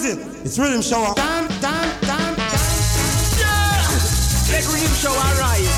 [0.00, 0.18] is it?
[0.46, 1.12] It's Riddim Shower.
[1.14, 2.32] Dun, dun, dun,
[3.36, 3.84] Yeah!
[4.52, 5.68] Let Riddim Shower rise.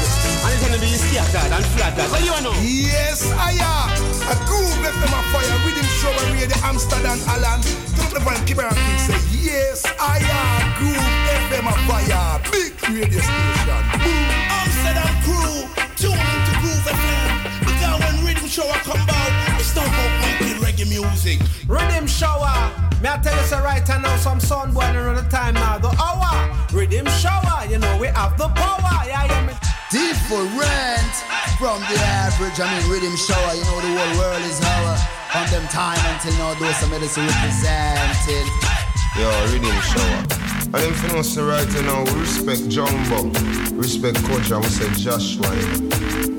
[0.42, 2.10] And it's gonna be scattered and flattered.
[2.10, 2.54] What do you know?
[2.62, 3.90] Yes, I am.
[4.30, 5.56] A groove left them a fire.
[5.66, 7.60] Riddim Shower radio Amsterdam Alan.
[7.98, 10.62] Don't the one keep around and say, Yes, I am.
[10.78, 11.08] Groove
[11.50, 12.38] FM a fire.
[12.52, 13.82] Big radio station.
[14.02, 14.26] Boom.
[14.54, 15.56] Amsterdam crew,
[15.98, 17.30] tune into Groove FM.
[17.66, 20.11] Because when Riddim Shower come out, it's not about
[20.84, 21.38] making reggae music.
[21.66, 22.70] Riddim Shower.
[23.02, 25.78] May I tell you so right now, some sun boy around the time now.
[25.78, 26.50] The hour.
[26.68, 27.66] Riddim Shower.
[27.70, 29.06] You know we have the power.
[29.06, 29.46] Yeah, yeah.
[29.46, 29.54] Me.
[29.90, 31.14] Different
[31.58, 32.58] from the average.
[32.60, 33.54] I mean, Riddim Shower.
[33.54, 34.96] You know the whole world is our.
[35.32, 38.46] From them time until now, those some medicine representing.
[39.16, 40.51] Yo, Riddim Shower.
[40.74, 43.28] And them know say right now, we respect Jumbo,
[43.76, 45.52] respect Coach, and we say Joshua.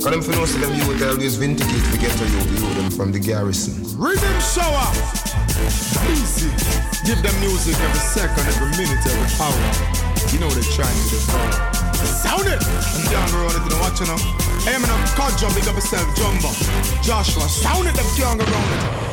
[0.02, 2.90] Cause them for know say them youth always vindicate to get to you, you them
[2.90, 3.86] from the garrison.
[3.94, 4.90] Riddim Shower.
[6.10, 6.50] Easy.
[7.06, 9.62] Give them music every second, every minute, every hour.
[10.34, 11.22] You know they're trying to do
[12.02, 12.58] Sound it!
[12.58, 14.18] And down the road, if you don't watch now.
[14.66, 14.82] Hey, I'm
[15.14, 16.50] called Jumbo, big up yourself, Jumbo.
[17.04, 19.13] Joshua, sound it, them can't around it.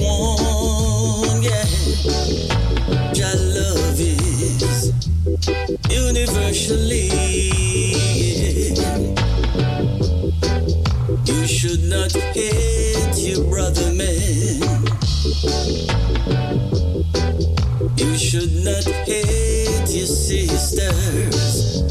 [6.13, 7.07] universally.
[11.25, 14.59] You should not hate your brother, man.
[17.95, 21.81] You should not hate your sisters.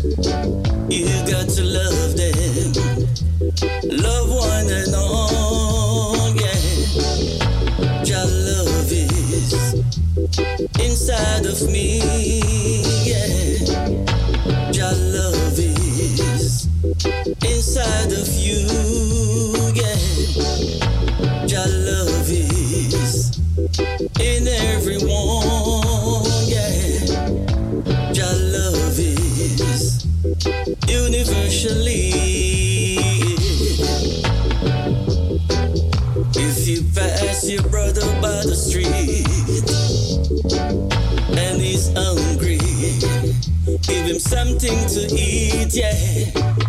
[0.91, 2.73] You got to love them.
[3.85, 6.61] Love one and all, yeah.
[8.05, 9.75] Your love is
[10.79, 12.90] inside of me,
[17.07, 18.61] inside of you,
[19.75, 19.97] yeah.
[21.47, 23.39] Your love is
[24.21, 26.69] in everyone, yeah.
[28.13, 30.05] Your love is
[30.89, 32.11] universally.
[36.35, 38.87] If you pass your brother by the street
[41.39, 42.59] and he's hungry,
[43.83, 46.60] give him something to eat, yeah.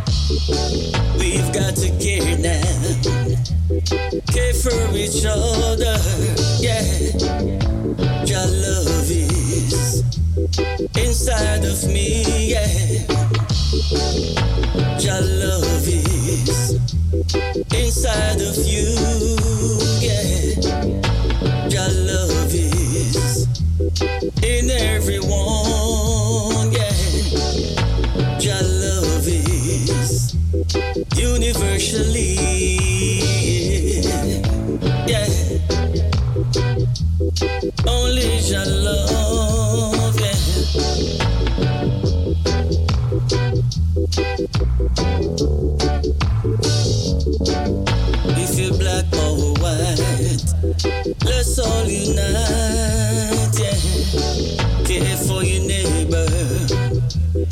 [0.47, 2.61] We've got to care now,
[4.33, 5.97] care for each other,
[6.59, 6.81] yeah.
[8.25, 10.03] Your love is
[10.97, 12.67] inside of me, yeah.
[14.99, 16.73] Your love is
[17.73, 18.89] inside of you,
[20.01, 20.57] yeah.
[21.69, 23.45] Your love is
[24.41, 25.70] in everyone,
[31.51, 32.35] universally,
[35.07, 35.27] yeah.
[37.85, 40.37] Only your love, yeah.
[48.37, 50.43] If you're black or white,
[51.25, 53.77] let's all unite, yeah.
[54.85, 56.27] Care for your neighbor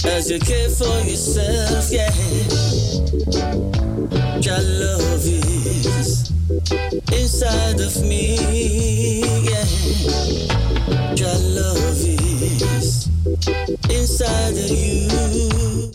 [0.06, 2.59] as you care for yourself, yeah.
[7.12, 8.36] Inside of me,
[9.44, 9.66] yeah.
[11.16, 13.08] Your love is
[13.90, 15.08] inside of you.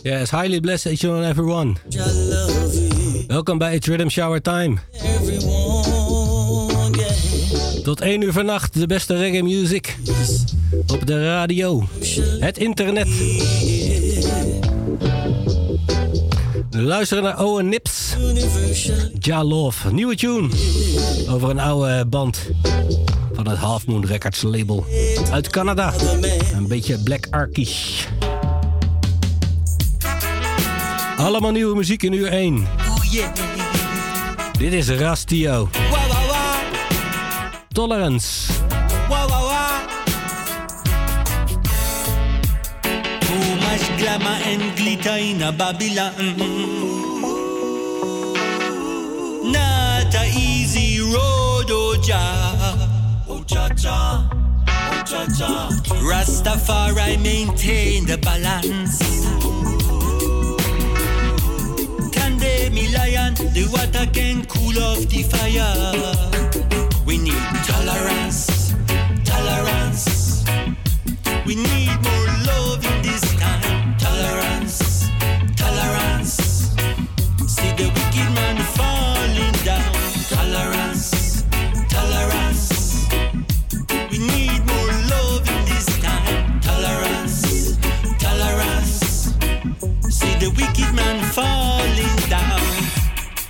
[0.03, 1.75] Yes, highly blessed each and everyone.
[1.89, 4.77] Your love is Welkom bij It's Rhythm Shower Time.
[4.91, 7.83] everyone, yeah.
[7.83, 9.95] Tot 1 uur vannacht de beste reggae music.
[10.93, 11.83] Op de radio.
[12.39, 13.07] Het internet.
[16.81, 18.15] Luisteren naar Owen Nips.
[19.19, 19.93] Ja Love.
[19.93, 20.49] Nieuwe tune.
[21.29, 22.49] Over een oude band.
[23.33, 24.85] Van het Half Moon Records label.
[25.31, 25.93] Uit Canada.
[26.53, 28.05] Een beetje Black Arkish.
[31.17, 32.67] Allemaal nieuwe muziek in uur 1.
[34.57, 35.69] Dit is Rastio.
[37.67, 38.51] Tolerance.
[44.35, 46.13] Much glamour and glitter in a Babylon.
[49.51, 52.21] Not a easy road, oh ja.
[53.27, 54.27] Oh cha cha.
[55.07, 55.25] Oh,
[56.09, 58.99] Rastafari maintain the balance.
[62.71, 63.33] Me lion?
[63.35, 67.05] The water can cool off the fire.
[67.05, 68.73] We need tolerance,
[69.23, 70.43] tolerance.
[71.45, 72.24] We need more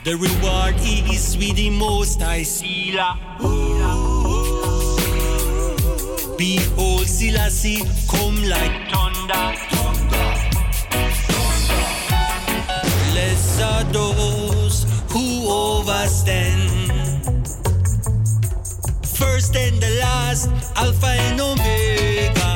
[0.06, 0.75] The reward
[1.12, 2.92] is with the most I see.
[6.38, 9.56] Behold, Selassie come like thunder.
[13.10, 16.69] Blessed are those who overstand.
[19.18, 22.55] First and the last, Alpha and Omega.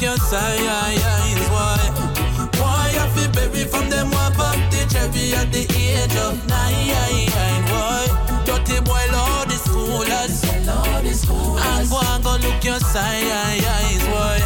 [0.00, 1.78] Your signs, why?
[2.56, 7.62] Why you feel baby from them one up the cherry at the age of nine,
[7.68, 8.06] why?
[8.46, 10.44] Dirty boy Lord is coolest.
[10.46, 14.38] And go and go look your signs, why?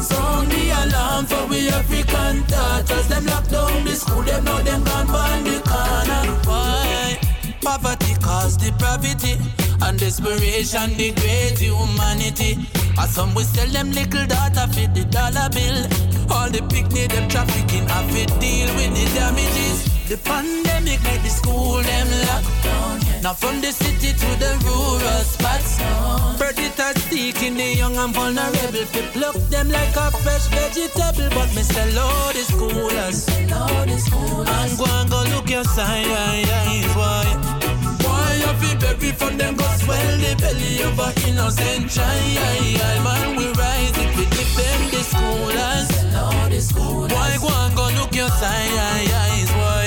[0.00, 3.08] Sound the alarm for we African daughters.
[3.08, 6.22] Them lock down the school, them know them gone burn the corner.
[6.44, 7.18] Why?
[7.62, 9.38] Poverty cause depravity
[9.84, 12.58] and desperation degrade humanity.
[12.98, 15.78] As some we sell them little data for the dollar bill.
[16.32, 19.84] All the picnic them trafficking have to deal with the damages.
[20.08, 23.00] The pandemic make the school them lock down.
[23.22, 25.78] Now from the city to the rural spots.
[26.38, 28.86] Predators seeking the young and vulnerable.
[28.92, 31.28] Fi pluck them like a fresh vegetable.
[31.36, 31.84] But Mr.
[31.94, 33.30] Lord is coolest.
[33.30, 36.08] And go and go look your signs.
[36.08, 36.44] Why?
[36.96, 37.63] Why
[38.80, 44.16] baby from them go swell the belly of a innocent child Man we rise if
[44.16, 46.04] we defend the schoolers.
[47.12, 49.86] Why go and go look your signs Why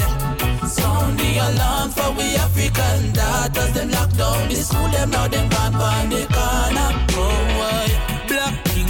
[0.68, 5.50] Sound the alarm for we African daughters Them lock down the school them now them
[5.50, 6.90] gone on the corner.
[7.12, 8.07] Oh why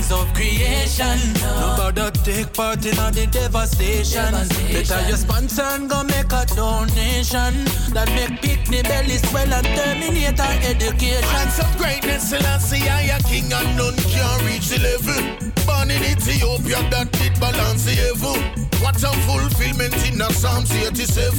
[0.08, 1.34] Black kings of creation.
[1.42, 4.32] No bother take part in all the devastation.
[4.72, 7.66] Better your sponsor and go make a donation.
[7.94, 11.24] That make picnic belly swell and terminate our education.
[11.24, 15.57] Hands of greatness, Selassie, I a king and none can reach the level.
[15.68, 18.40] Born in Ethiopia, that did balance the evil.
[18.82, 21.38] What a fulfillment in the Psalms 87.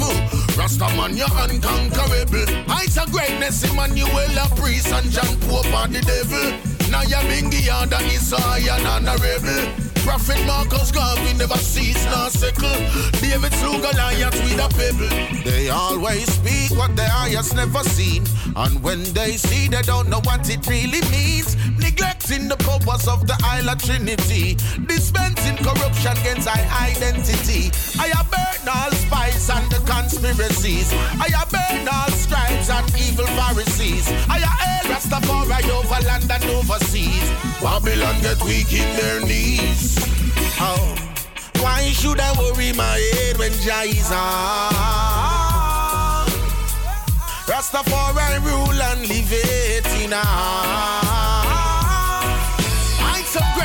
[0.54, 2.46] Rastaman, you're unconquerable.
[2.68, 6.52] Heights of greatness, Emmanuel, a priest, and John Pope, are the devil.
[6.90, 9.88] Now you're Bingy, and is high and honorable.
[10.08, 12.80] Prophet Marcus Garvey never cease nor sickle.
[13.20, 15.44] David slew Goliath with a pebble.
[15.44, 18.24] They always speak what their eyes never seen.
[18.56, 21.56] And when they see, they don't know what it really means.
[21.78, 24.17] Neglecting the purpose of the Isle of Trinity.
[24.86, 27.70] Dispensing corruption against our identity.
[27.98, 30.92] I have burned all spies and the conspiracies.
[30.92, 34.08] I have burned all scribes and evil Pharisees.
[34.28, 37.30] I have hail Rastafari over land and overseas.
[37.60, 39.98] Babylon get weak in their knees.
[40.60, 40.94] Oh,
[41.60, 44.78] why should I worry my head when Jah is on?
[47.46, 51.17] Rastafari rule and live it in Heights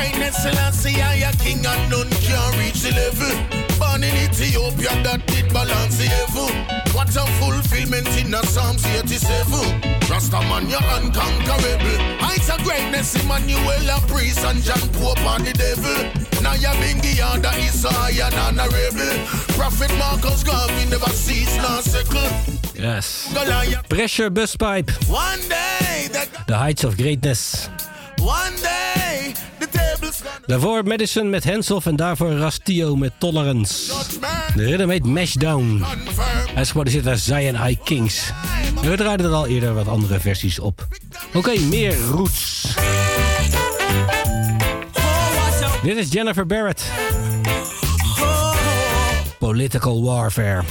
[0.04, 3.34] greatness, Selassie, I a king and none can reach the level.
[3.78, 6.50] Born in Ethiopia, that did balance the evil.
[6.92, 9.80] What a fulfillment in the Psalms 87.
[10.10, 11.98] Rastaman, you're unconquerable.
[12.20, 16.00] Heights of greatness, Emmanuel, a priest, and John Pope, and the devil.
[16.42, 19.14] Now you're Bingy, and is high and honorable.
[19.56, 22.28] Prophet Marcus Garvey never cease nor sickle.
[22.74, 23.32] Yes.
[23.88, 24.90] Pressure Busspipe.
[25.08, 27.70] One day, the, The Heights of Greatness.
[28.24, 33.92] One day, the tables gonna Daarvoor Madison met Henself en daarvoor Rastio met Tolerance.
[34.54, 35.84] De riddim heet Mashdown.
[36.52, 38.32] Hij is geproduceerd door Zion High Kings.
[38.82, 40.86] En we draaiden er al eerder wat andere versies op.
[41.34, 42.74] Oké, meer roots.
[45.82, 46.90] Dit is Jennifer Barrett.
[49.38, 50.62] Political Warfare.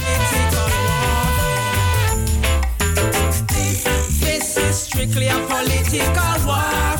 [4.20, 6.93] This is strictly a political warfare.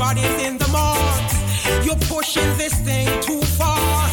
[0.00, 0.96] Bodies in the mall.
[1.84, 4.08] You're pushing this thing too far.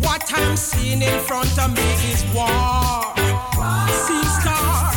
[0.00, 3.04] What I'm seeing in front of me is war.
[4.04, 4.90] Sea star,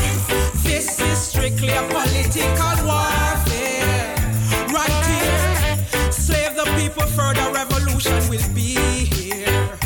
[0.64, 4.16] this is strictly a political warfare.
[4.72, 8.80] Right here, slave the people further, revolution will be
[9.18, 9.78] here.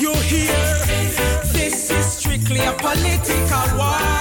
[0.00, 0.64] You hear?
[1.52, 4.13] This is strictly a political warfare.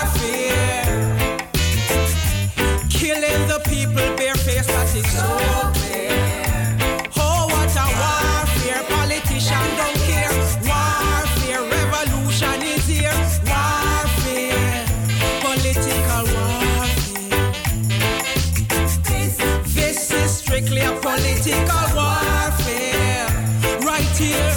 [21.43, 23.27] political warfare.
[23.81, 24.53] Right here,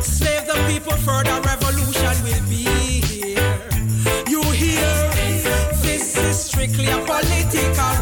[0.00, 2.62] slave the people for the revolution will be
[3.10, 3.58] here.
[4.28, 5.10] You hear?
[5.82, 8.01] This is strictly a political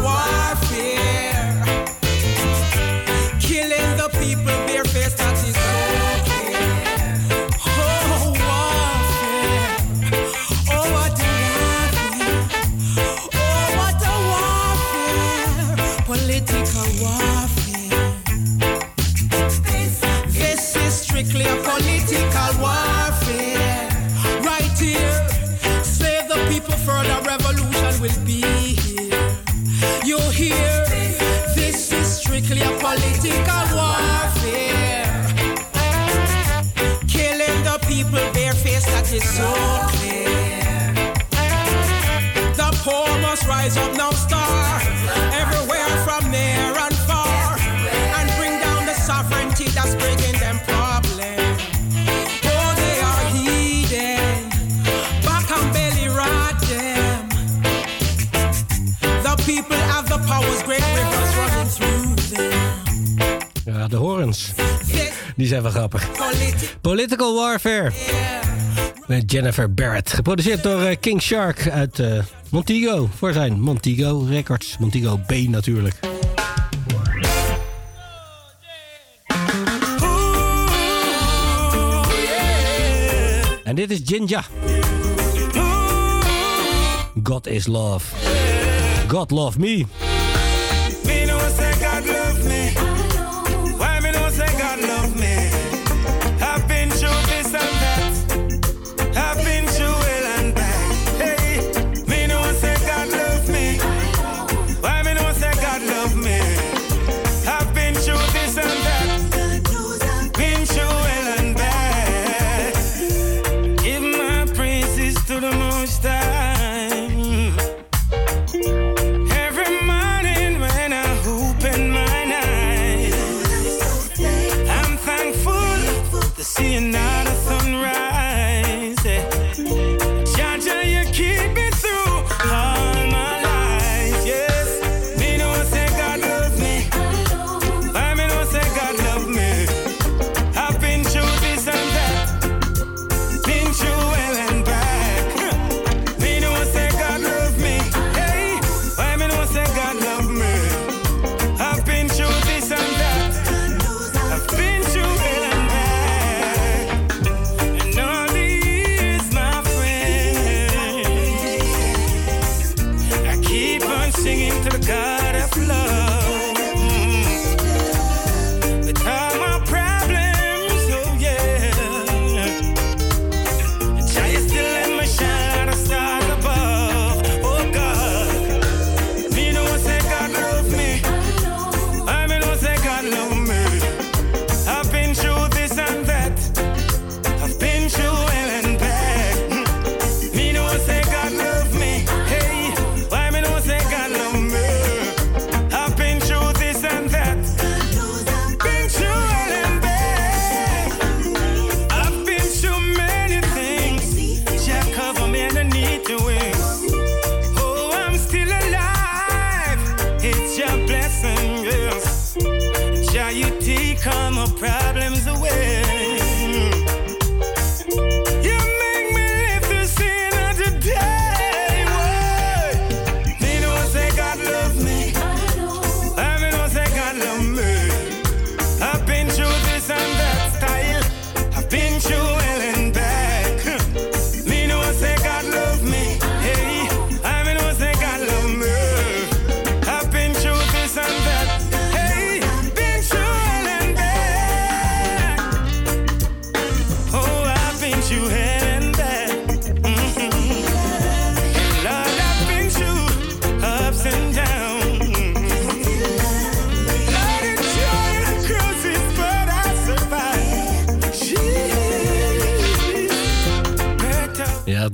[65.51, 66.09] even grappig.
[66.81, 67.91] Political Warfare.
[69.07, 70.13] Met Jennifer Barrett.
[70.13, 73.09] Geproduceerd door eh, King Shark uit eh, Montego.
[73.15, 74.77] Voor zijn Montego Records.
[74.77, 75.99] Montego B natuurlijk.
[83.63, 84.43] En dit is Jinja.
[87.23, 88.15] God is love.
[89.07, 89.85] God love me.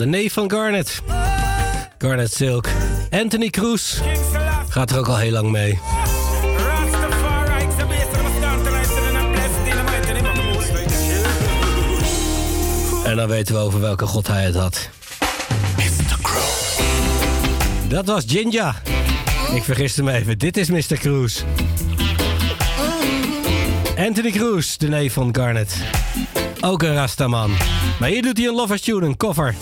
[0.10, 1.02] neef van Garnet.
[1.98, 2.68] Garnet Silk.
[3.10, 4.00] Anthony Cruz
[4.70, 5.80] gaat er ook al heel lang mee.
[13.04, 14.90] En dan weten we over welke god hij het had.
[17.88, 18.76] Dat was Jinja.
[19.54, 20.38] Ik vergiste me even.
[20.38, 20.98] Dit is Mr.
[20.98, 21.44] Cruz.
[23.98, 25.76] Anthony Cruz, de neef van Garnet.
[26.62, 27.52] Ook een Rastaman.
[28.00, 29.56] Maar hier doet hij een Lover's Tune, een cover.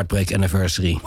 [0.00, 0.98] Heartbreak Anniversary.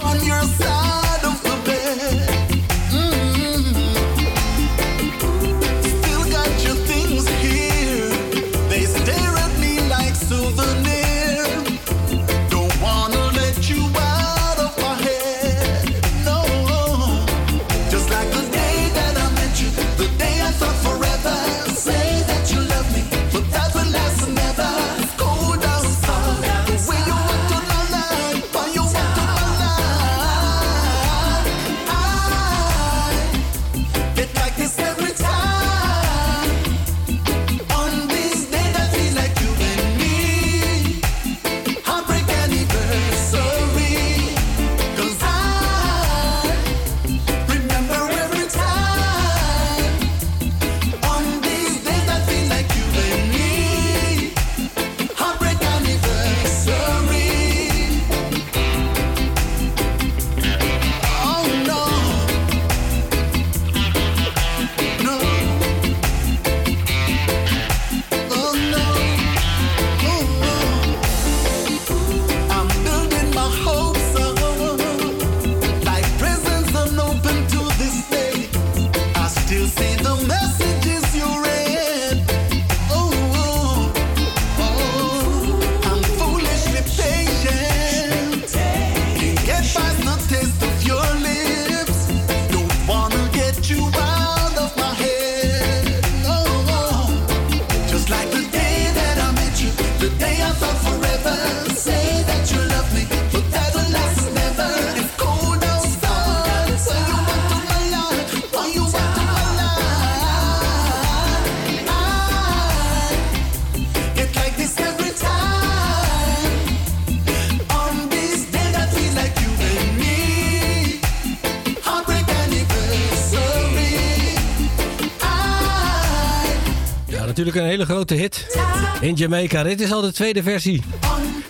[127.56, 128.58] een hele grote hit
[129.02, 129.63] in Jamaica.
[129.63, 130.82] Dit is al de tweede versie.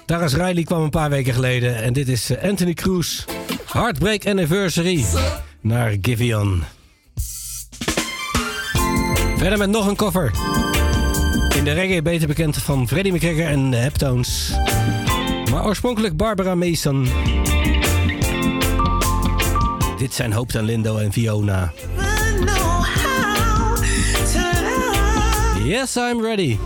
[0.06, 3.26] Taras Riley kwam een paar weken geleden en dit is eh, Anthony Cruz.
[3.72, 5.06] Heartbreak Anniversary
[5.62, 6.63] naar Givian.
[9.38, 10.32] Verder met nog een cover.
[11.56, 14.52] In de reggae beter bekend van Freddie McGregor en de Heptones.
[15.52, 17.08] Maar oorspronkelijk Barbara Mason.
[19.98, 21.74] Dit zijn Hope en Lindo en Fiona.
[25.63, 26.60] Yes, I'm ready.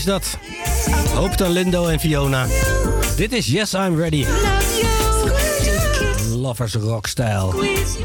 [0.00, 0.38] Is dat.
[1.14, 2.46] Hoop Lindo en Fiona.
[3.16, 4.24] Dit is Yes, I'm Ready.
[6.28, 7.52] Lovers rock style.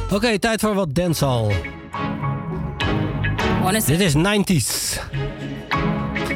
[0.09, 1.55] Oké, tijd voor wat dancehall.
[3.85, 4.99] Dit is 90s.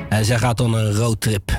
[0.10, 1.52] En zij gaat on een roadtrip.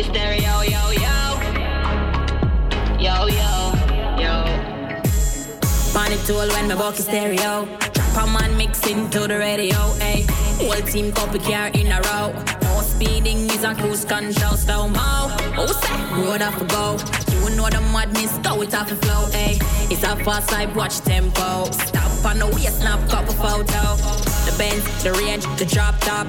[0.00, 0.62] Stereo.
[0.62, 1.38] Yo, yo.
[2.98, 3.72] Yo, yo,
[4.18, 4.58] yo.
[5.96, 7.77] On it tool when my stereo.
[8.16, 10.28] A man mix into the radio, ayy.
[10.58, 12.32] Whole team copy car in a row.
[12.62, 15.28] No speeding is a cruise control, slow mo.
[15.54, 16.96] Who say road off a go?
[17.32, 19.58] You know the madness, go it off a flow, ayy.
[19.90, 21.70] It's a fast life, watch tempo.
[21.70, 23.96] Stop on the waist, snap, couple photo.
[24.44, 26.26] The Benz, the range, the drop top.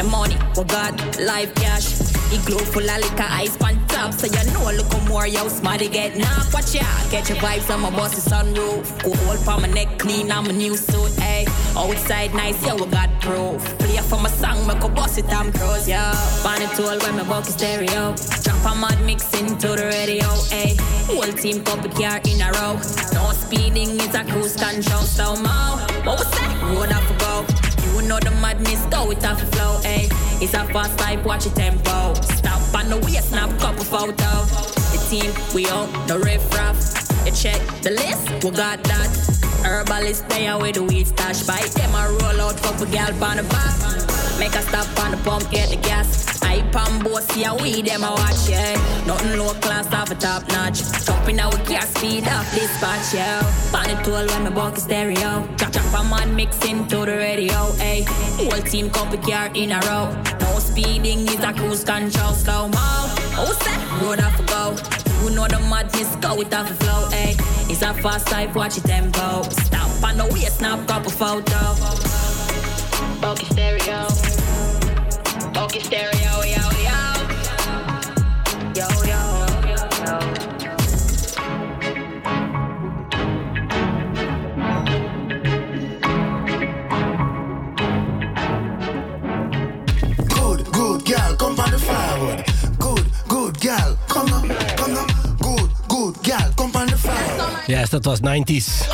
[0.00, 2.00] The money, oh we got live cash.
[2.32, 4.14] Igloo full of liquor, ice on top.
[4.14, 6.54] So you know, I look more, yo, smarty get knocked.
[6.54, 8.88] Watch ya, catch your vibes on my boss's sunroof.
[9.04, 11.46] Go hold for my neck clean, I'm a new suit, ayy.
[11.76, 13.62] Outside nice, yeah, we got proof.
[13.78, 16.14] Play for my song, make a boss it, I'm pros, yeah.
[16.42, 18.14] Find it tool when my buck is stereo.
[18.42, 20.24] Drop a mad mix into the radio,
[20.56, 20.80] ayy.
[21.12, 22.72] Whole team couple car in a row.
[23.12, 25.76] No speeding, it's a cruise control, slow mo.
[26.08, 26.56] What was that?
[26.72, 27.69] Road a go.
[28.08, 30.10] Know the madness, go it off the flow, ayy.
[30.42, 32.14] It's a fast life, watch your tempo.
[32.14, 34.14] Stop on the waist, snap couple photo.
[34.90, 36.76] The team, we own the riff raff.
[37.24, 39.30] You check the list, we got that.
[39.64, 41.42] Herbalist, are with the weed stash.
[41.44, 44.09] Buy them a roll out, couple gal on the back.
[44.40, 46.42] Make a stop on the pump, get the gas.
[46.42, 48.72] I pump see how we them a watch, yeah.
[49.06, 50.80] Nothing low class, off a top notch.
[51.04, 53.42] Jumping out with car speed off dispatch, yeah.
[53.70, 55.46] Pan it tool when my buck is stereo.
[55.56, 58.06] Drop, drop a man mixing to the radio, ayy.
[58.38, 60.08] Whole team couple car in a row.
[60.40, 62.88] No speeding, is a cruise control, slow mo.
[63.36, 64.62] Who said road off a go?
[65.22, 67.36] You know the madness, go it off a flow, ayy.
[67.70, 69.42] It's a fast life, watch your tempo.
[69.42, 72.19] Stop on the waist, snap couple photo.
[73.20, 74.06] Funky stereo.
[75.54, 76.96] Funky stereo, yo, yo.
[78.74, 79.20] Yo, yo,
[79.68, 80.18] yo.
[90.28, 92.44] Good, good girl, come on the firewood.
[92.78, 95.06] Good, good girl, come on, come on.
[95.40, 97.66] Good, good girl, come on the firewood.
[97.66, 98.88] Yes, dat was 90s.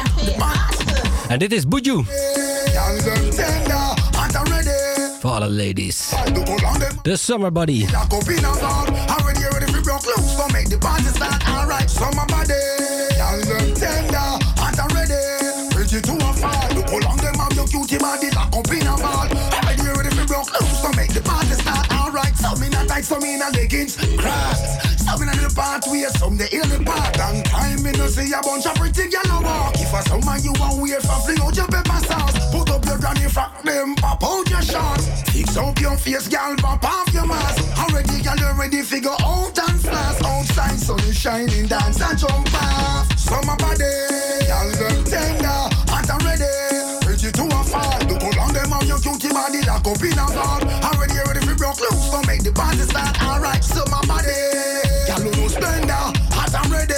[1.29, 2.05] En dit is Buju.
[5.27, 5.35] Ready.
[5.35, 6.15] Voor alle ladies.
[6.35, 7.87] Look how long them The Summer Body.
[7.93, 8.87] lock up in a ball.
[9.09, 11.43] Already ready for broke loose, so make the party start.
[11.49, 12.55] Alright, summer body.
[13.17, 15.15] Young them tender, and I'm ready.
[15.77, 16.75] Ready to a fall.
[16.75, 18.31] Look how long them have your cutie body
[22.47, 23.97] some in a tight, some in a leggings.
[24.17, 25.03] Cross.
[25.03, 25.51] Some in a little
[25.91, 27.19] where some they in the part.
[27.19, 29.75] Long time me no see a bunch of pretty a walk.
[29.75, 32.37] If a summer you want weird for fling out your pepper sauce.
[32.55, 35.07] Put up your granny frock, them pop out your shorts.
[35.33, 37.59] Fix up your face, gyal, pop off your mask.
[37.79, 40.23] Already gyal you ready figure out and flash.
[40.23, 43.11] Outside sun is shining, dance and jump off.
[43.19, 43.91] Summer body,
[44.47, 46.51] gyal them tender, hot and ready.
[47.07, 47.99] Ready to a fall.
[48.07, 50.86] Look how them have your cutie body lock up in a ball.
[51.81, 53.21] Loose, so make the party start.
[53.23, 54.33] Alright, summer body.
[55.05, 56.97] Gyal who no spender, hot and ready.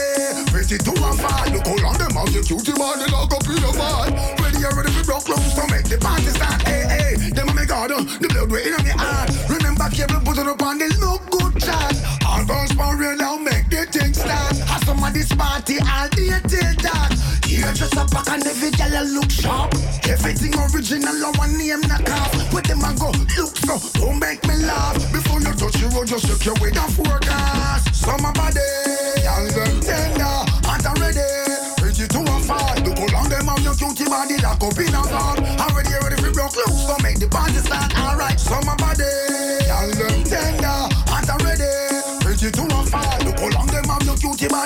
[0.55, 1.45] Ready to a fall.
[1.51, 4.07] Look how long them have your cutie body lock up in the ball.
[4.39, 6.63] Ready, ready for broke loose, so make the party start.
[6.63, 9.35] Hey, hey, them me god, uh, the blood way in me heart.
[9.51, 11.99] Remember, cable put it up on the look good chat.
[12.23, 14.78] All girls for real now make the thing start.
[15.09, 17.13] Of this party all day till dark.
[17.49, 19.73] Here just a pack and every girl a look sharp.
[20.05, 22.53] Everything original, I want name knock off.
[22.53, 23.09] With them a go
[23.41, 25.01] look so, don't make me laugh.
[25.11, 27.95] Before you touch the road, just look your way down forecast.
[27.95, 28.61] Summer body,
[29.25, 31.25] young them tender, hot and ready.
[31.99, 32.77] To a fall.
[32.87, 35.35] Look how long them have your cutie body lock up in a ball.
[35.59, 37.91] Already ready for broke loose, so make the party start.
[37.99, 39.03] Alright, summer body,
[39.67, 40.08] young them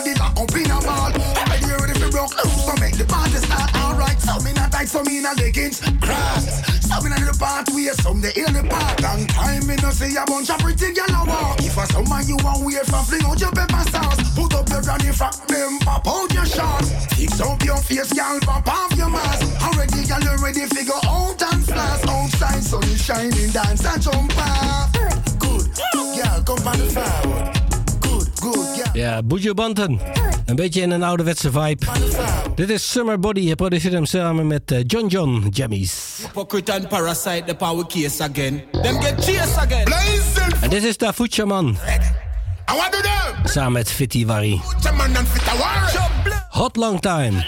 [0.02, 1.12] body lock up in a ball.
[1.14, 3.70] Already ready for broke loose, so make the party start.
[3.76, 6.46] Alright, some in a tight, some in a leggings, cross.
[6.82, 9.00] Some in a little part where some they in the park.
[9.00, 11.58] Long time me no see a bunch of pretty gyal walk.
[11.60, 14.18] If a summer you want weird for fling out your pepper sauce.
[14.34, 16.90] Put up your granny frock, them pop out your shorts.
[17.14, 19.46] Fix up your face, gyal, pop off your mask.
[19.62, 22.02] Already gyal you ready figure out and flash.
[22.06, 24.92] Outside sun shining, dance and jump off.
[25.38, 27.71] Good, gyal, come on the firewood.
[28.92, 30.00] Ja, Bujobanten.
[30.46, 31.86] Een beetje in een ouderwetse vibe.
[32.54, 33.40] Dit is Summer Body.
[33.40, 36.18] Je produceert hem samen met eh, John John Jammies.
[36.22, 38.62] Hypocrite parasite, the power case again.
[38.82, 39.94] Them get chased again.
[40.60, 41.44] En dit is Dafucha
[43.44, 44.60] Samen met Fitty Wari.
[46.48, 47.44] Hot Long Time.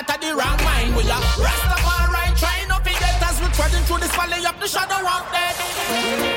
[0.00, 0.96] out of the wrong mind.
[0.96, 3.40] We are Rastafari trying to forget us.
[3.40, 6.29] We're treading through this valley up the shadow of death.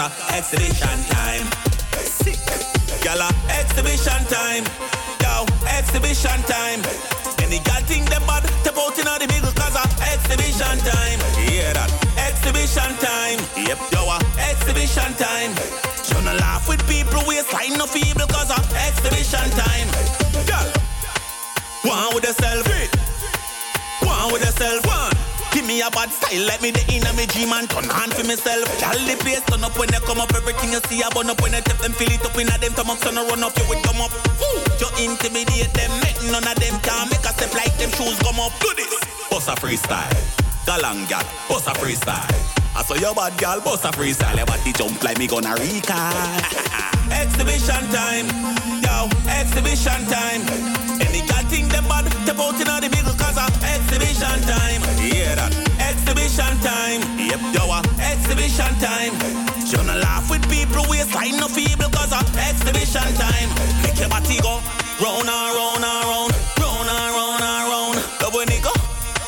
[0.00, 1.44] a exhibition time.
[3.04, 4.64] Gala exhibition time.
[5.20, 6.80] Yo, exhibition time.
[7.44, 11.20] Any girl think them bad, step out in the middle cause a exhibition time.
[11.44, 11.90] Hear that?
[12.16, 13.40] Exhibition time.
[13.56, 15.52] Yep, yo, a exhibition time.
[16.04, 19.69] Shouldn't laugh with people, we sign no feeble cause a exhibition time.
[25.90, 28.66] bad style like me the inner me G-man turn hand for myself.
[28.86, 31.40] All the place turn up when they come up, everything you see I burn up
[31.42, 33.42] when I tip them fill it up in a them come up, turn a run
[33.42, 34.12] up, you would come up.
[34.40, 34.60] Ooh.
[34.78, 38.40] You intimidate them, make none of them can make a step like them shoes come
[38.40, 38.54] up.
[38.62, 38.90] Do this,
[39.30, 40.14] bust a freestyle,
[40.64, 42.28] galang gal, bust a freestyle.
[42.74, 46.14] I saw your bad gal, bust a freestyle, your body jump like me gonna recall.
[47.20, 48.26] exhibition time,
[48.80, 50.42] yo, exhibition time.
[51.02, 54.82] Any gal think them bad, step out in the big cause of exhibition time.
[55.00, 55.69] Hear yeah, that
[56.30, 57.02] exhibition time.
[57.18, 59.14] Yep, yo, uh, exhibition time.
[59.66, 63.50] Shouldn't laugh with people, waistline no feeble, cause uh, exhibition time.
[63.82, 64.62] Make your body go
[65.02, 67.96] round and round and round, round and round and round.
[68.22, 68.70] Love when it go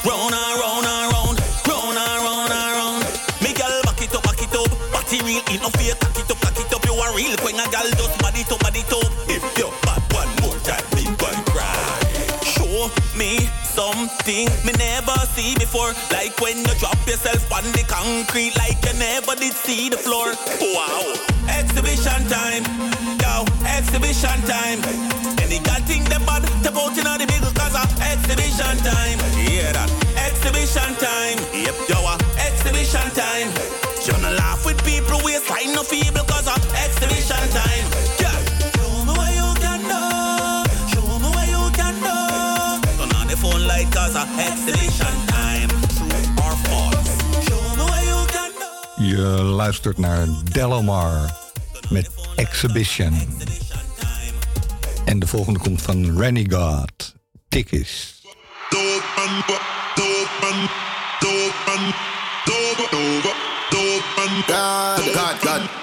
[0.07, 1.37] round and round and round,
[1.67, 3.03] round and round and round.
[3.43, 4.71] Me girl, back it up, back it up.
[4.95, 6.87] Body real, ain't no fake, cock it up, cock it up.
[6.87, 8.15] You a real queen, a girl just
[14.23, 15.93] thing me never see before.
[16.11, 20.35] Like when you drop yourself on the concrete, like you never did see the floor.
[20.63, 21.15] Wow.
[21.51, 22.63] Exhibition time,
[23.19, 24.79] yo, exhibition time.
[25.43, 29.19] Any god thing them bad, step out in the big cause of exhibition time.
[29.43, 29.91] Hear that?
[30.15, 31.39] Exhibition time.
[31.51, 33.51] Yep, yo, uh, exhibition time.
[34.07, 37.92] You no laugh with people waistline no feeble cause of exhibition time.
[44.65, 45.69] Cause of exhibition time.
[45.69, 47.09] True or false?
[47.47, 49.05] Show me what you can do.
[49.05, 51.37] Je luistert naar Delomar
[51.91, 53.15] met Exhibition.
[55.05, 56.93] En de volgende komt van Renegade,
[57.49, 58.21] Tickets.
[58.71, 59.03] God,
[65.15, 65.82] God, God.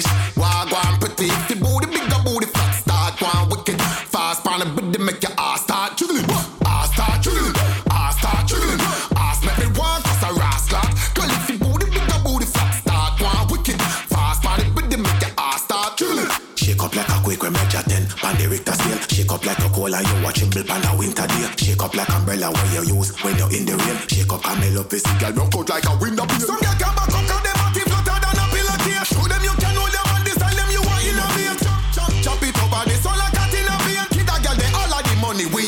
[0.00, 1.48] Wagwan slimish, wagwan petite.
[1.48, 3.80] The booty bigger, booty fat, start one wicked.
[3.80, 6.24] Fast pan the booty make your ass start jiggling.
[6.66, 7.54] Ass start jiggling,
[7.90, 8.80] ass start jiggling.
[9.16, 10.80] Ass make me want cause a rascal.
[11.14, 13.80] Girl, if the booty bigger, booty fat, start one wicked.
[14.08, 16.30] Fast pan the booty make your ass start jiggling.
[16.56, 19.58] Shake up like a quick when measure 10 Pan the Richter scale Shake up like
[19.58, 22.96] a cola you watching Bill Pan a winter day Shake up like umbrella where you
[22.96, 25.88] use when you're in the rain Shake up camel up this girl Don't cut like
[25.88, 27.29] a window Some girl can back up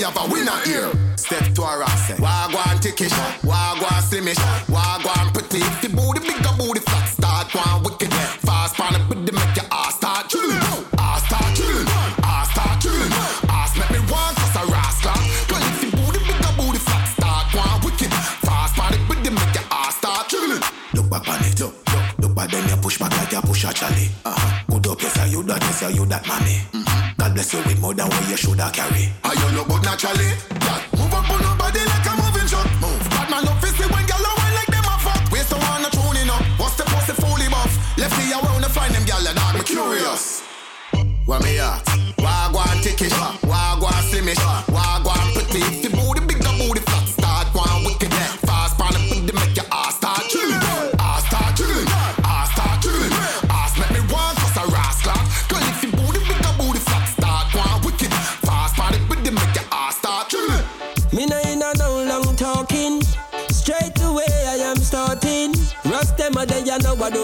[0.03, 0.91] have a winner here.
[1.17, 3.15] Step to a ras Wagwan tickish
[3.47, 8.13] Wagwan slimish Wagwan petite The booty bigger booty fat Start one wicked
[8.43, 10.59] Fast pan the booty make your ass start chilling.
[10.99, 11.87] Ass start chilling
[12.25, 13.13] Ass start chilling.
[13.49, 15.15] Ass make me want cause a rascal
[15.47, 18.13] Girl if the booty bigger booty fat Start one wicked.
[18.43, 20.63] Fast pan the booty make your ass start chilling.
[20.95, 21.75] Look back on it Look,
[22.19, 24.65] look, back then you push back like you push a chally uh-huh.
[24.67, 26.59] Good up yes you that yes you that mommy.
[26.75, 26.92] Mm-hmm.
[27.23, 29.07] God bless you with more than what you shoulda carry.
[29.23, 30.35] I you look good naturally?
[30.59, 30.83] Yeah.
[30.99, 32.99] Move up on nobody like a moving shot Move.
[33.15, 35.31] Bad man up fist when gyal a wine like them a fuck.
[35.31, 36.43] Waste the one a tuning up.
[36.59, 37.71] What's the pussy fully buff?
[37.97, 39.55] Lefty around to find them gyal a dog.
[39.55, 40.43] Me curious.
[41.25, 41.87] Where me at?
[42.19, 43.15] Wagwan tickish
[43.47, 44.43] Wagwan slimish
[44.75, 46.27] Wagwan petite The booty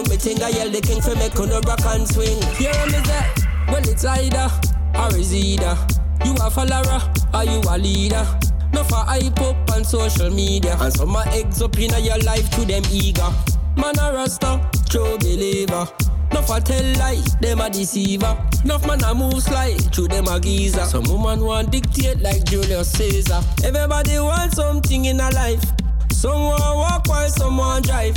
[0.03, 0.41] me thing.
[0.41, 2.41] I yell the king for make on rock and swing.
[2.55, 3.25] Hear me say,
[3.67, 4.49] well it's either
[4.95, 5.77] or is either.
[6.25, 7.01] You a follower
[7.33, 8.25] or you a leader.
[8.73, 10.77] No for hype up on social media.
[10.79, 13.29] And some a eggs up in your life to them eager.
[13.77, 14.59] Man a rasta,
[14.89, 15.87] true believer.
[16.33, 18.37] No for tell lie, them a deceiver.
[18.63, 20.85] Enough man a move slide, through them a geezer.
[20.85, 23.41] Some woman want dictate like Julius Caesar.
[23.63, 25.63] Everybody want something in a life.
[26.11, 28.15] Some want walk while some want drive.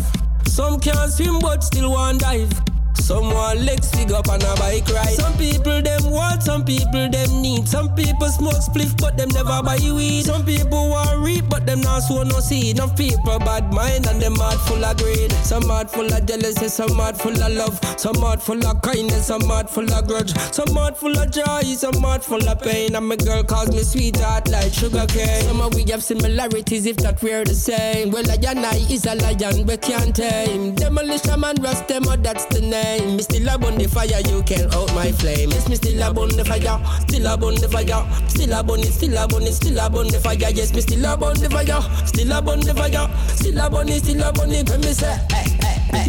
[0.53, 2.72] Some can't swim but still want dive.
[2.95, 5.15] Some want legs fig up on a bike ride.
[5.15, 7.67] Some people them want, some people them need.
[7.69, 10.25] Some people smoke spliff but them never buy weed.
[10.25, 12.77] Some people want reap but them not sow no seed.
[12.77, 15.33] Some people bad mind and them heart full of greed.
[15.45, 17.81] Some heart full of jealousy, some heart full of love.
[17.99, 20.33] Some heart full of kindness, some heart full of grudge.
[20.53, 22.95] Some heart full of joy, some heart full of pain.
[22.95, 25.43] And my girl calls me sweetheart like sugar cane.
[25.43, 28.11] Some of we have similarities if not we're the same.
[28.11, 30.75] Well, a I is a lion we can't tame.
[30.75, 32.82] Demolition man, rust them, oh, that's the name.
[32.83, 35.51] Me still a burn the fire, you can out my flame.
[35.51, 38.81] Yes, me still a burn the fire, still a burn the fire, still a burn
[38.81, 40.51] it, still a burn it, still a burn the fire.
[40.51, 43.89] Yes, me still a burn the fire, still a burn the fire, still a burn
[43.89, 44.69] it, still a burn it.
[44.69, 45.15] When me say,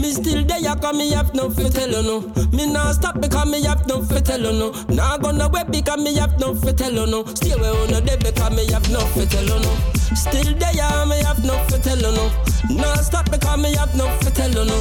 [0.02, 2.22] me still there, cause me have no fi tell no.
[2.52, 4.72] Me nah stop because me have no fi tell you no.
[5.22, 7.26] Gonna wait because me have no fi tell no.
[7.36, 9.72] Stay away on the day because me have no fi tell no.
[10.16, 12.32] Still there, me have no fi tell no.
[12.70, 14.78] Nah stop because me have no fi tell you no.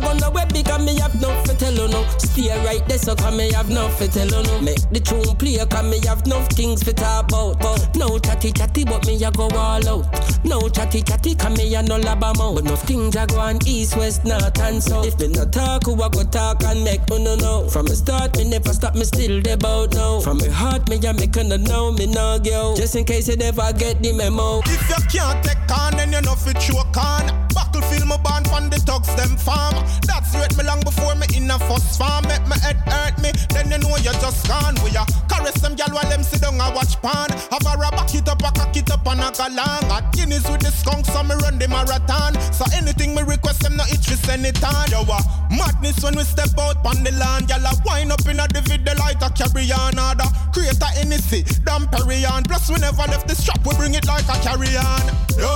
[0.00, 2.06] Gonna wait because me have no fi tell you no.
[2.18, 4.60] Stay right there so cause me have no fi tell you no.
[4.60, 7.58] Make the tune play cause me have no things fi talk about.
[7.60, 10.44] But no chatty chatty but me a go all out.
[10.44, 12.54] No chatty chatty cause me a no lab mouth.
[12.54, 15.06] But no things a go on east, west, north and south.
[15.06, 17.68] If me no talk, who a go talk and make uno know.
[17.68, 20.20] From the start me never stop, me still there bout now.
[20.20, 22.74] From my heart me a make uno know me no go.
[22.76, 24.60] Just in case you never get the memo.
[24.66, 27.26] If you can't take on, then you know fit choke on.
[27.54, 29.74] Battlefield, my band from the thugs, them farm.
[30.06, 32.26] That's rate me long before me in a first farm.
[32.28, 34.76] Make my head hurt me, then you know you just gone.
[34.84, 37.30] We a caress them gal while them sit down and watch pan.
[37.52, 39.84] Have a back it up, a cock it up and a go long.
[39.88, 42.34] Hot Guinness with the skunk, so me run the marathon.
[42.52, 44.90] So anything me request them, no itch, we send it on.
[44.90, 47.48] Yo, uh, madness when we step out on the land.
[47.48, 50.28] Y'all a wind up in a the light a carry on order.
[50.52, 52.44] Create a NEC, damn Perry on.
[52.44, 55.04] Plus we never left the strap, we bring it like a carry on.
[55.36, 55.54] Yo,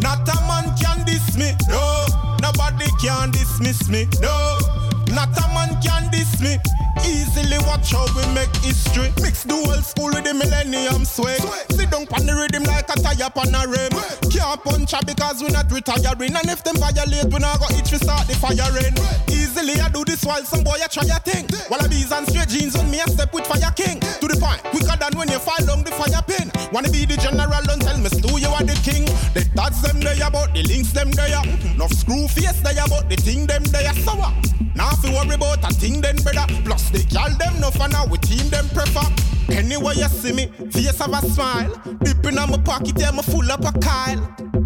[0.00, 1.52] not a man can diss me.
[1.68, 2.06] No,
[2.40, 4.06] nobody can dismiss me.
[4.20, 4.58] No,
[5.14, 6.58] not a man can diss me.
[7.04, 9.12] Easily watch how we make history.
[9.22, 11.40] Mix the old school with the millennium swag.
[11.70, 13.92] Sit down on the rhythm like a tire on a rim.
[14.30, 16.34] Can't punch because we not retiring.
[16.34, 18.94] And if them violate, we not go itch we start the firing.
[19.28, 21.46] Easily I do this while some boy a try a thing.
[21.68, 24.00] While I bees and straight jeans when me a step with fire king.
[24.00, 26.50] To the point, quicker than when you fall down the fire pin.
[26.72, 29.04] Wanna be the general, don't tell me Stu you are the king.
[29.34, 31.42] The thoughts them there about the links them there.
[31.76, 33.92] No screw face there about the thing them there.
[34.06, 34.32] So what?
[34.74, 36.46] Now if you worry about a thing then better.
[36.64, 39.08] Plus the gal them no for now we team them prefer.
[39.50, 41.72] Anyway you see me, face have a smile.
[42.04, 44.20] Dipping on my pocket, yeah, me full up a Kyle.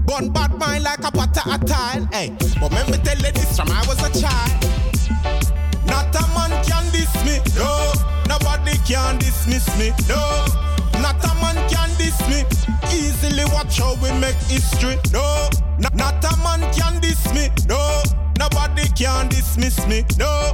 [0.06, 2.06] Bun bad mind like a pot a tile.
[2.12, 5.56] Hey, but me tell this from I was a child.
[5.86, 7.92] Not a man can diss me, no.
[8.28, 10.75] Nobody can dismiss me, no.
[11.06, 12.42] Not a man can diss me.
[12.92, 15.48] Easily watch how we make history, no.
[15.78, 18.02] Not, not a man can diss me, no.
[18.40, 20.52] Nobody can dismiss me, no.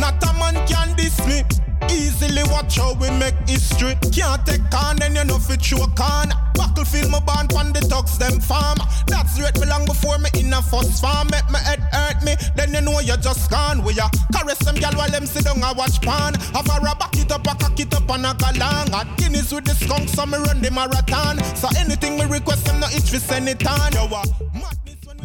[0.00, 1.44] Not a man can diss me.
[1.90, 3.96] Easily watch how we make history.
[4.12, 6.30] Can't take on, then you know fit choke on.
[6.54, 8.78] Battlefield, my band on the tugs, them farm.
[9.06, 11.28] That's rate me long before me in a first farm.
[11.30, 13.82] Make my head hurt me, then you know you just gone.
[13.84, 16.34] We ya caress them gal while them sit down and watch pan.
[16.54, 18.92] Have a back it up, a cock it up and a galang.
[18.92, 21.42] At Guinness with the skunk, so me run the marathon.
[21.56, 23.92] So anything me request them, no itch we send it on.
[23.92, 24.24] Yo, uh,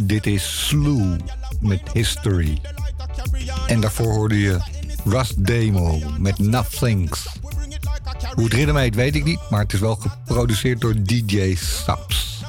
[0.02, 1.18] Dit is Slew
[1.62, 2.62] met History.
[3.68, 4.60] En daarvoor hoorde je
[5.06, 7.28] Rust Demo met Nothings.
[8.34, 12.44] Hoe het ritme heet weet ik niet, maar het is wel geproduceerd door DJ Saps.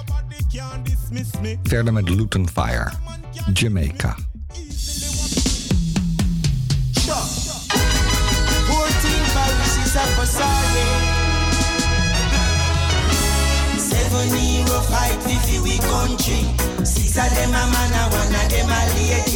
[1.62, 2.92] Verder met Luton Fire,
[3.52, 4.16] Jamaica.
[6.90, 7.02] 14
[9.32, 11.08] parishes of Versailles.
[13.78, 14.28] Seven
[14.90, 16.44] fight for we country.
[16.84, 19.29] Six of them a man one of them a lady.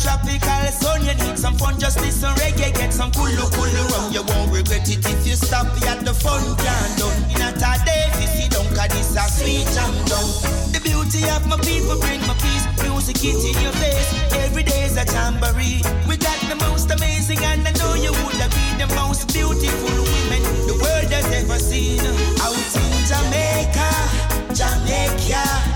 [0.00, 1.04] Tropical sun.
[1.04, 4.12] You need some fun, just listen reggae, get some kulu kulu rum.
[4.12, 7.20] You won't regret it if you stop at the fun can done.
[7.30, 7.52] In a
[7.84, 10.28] day, if you see don't this a sweet jam down.
[10.72, 12.64] The beauty of my people bring my peace.
[12.82, 14.08] Music it in your face.
[14.44, 15.82] Every day is a jamboree.
[16.08, 19.96] We got the most amazing, and I know you would have been the most beautiful
[20.00, 22.00] women the world has ever seen.
[22.40, 23.90] Out in Jamaica,
[24.54, 25.69] Jamaica.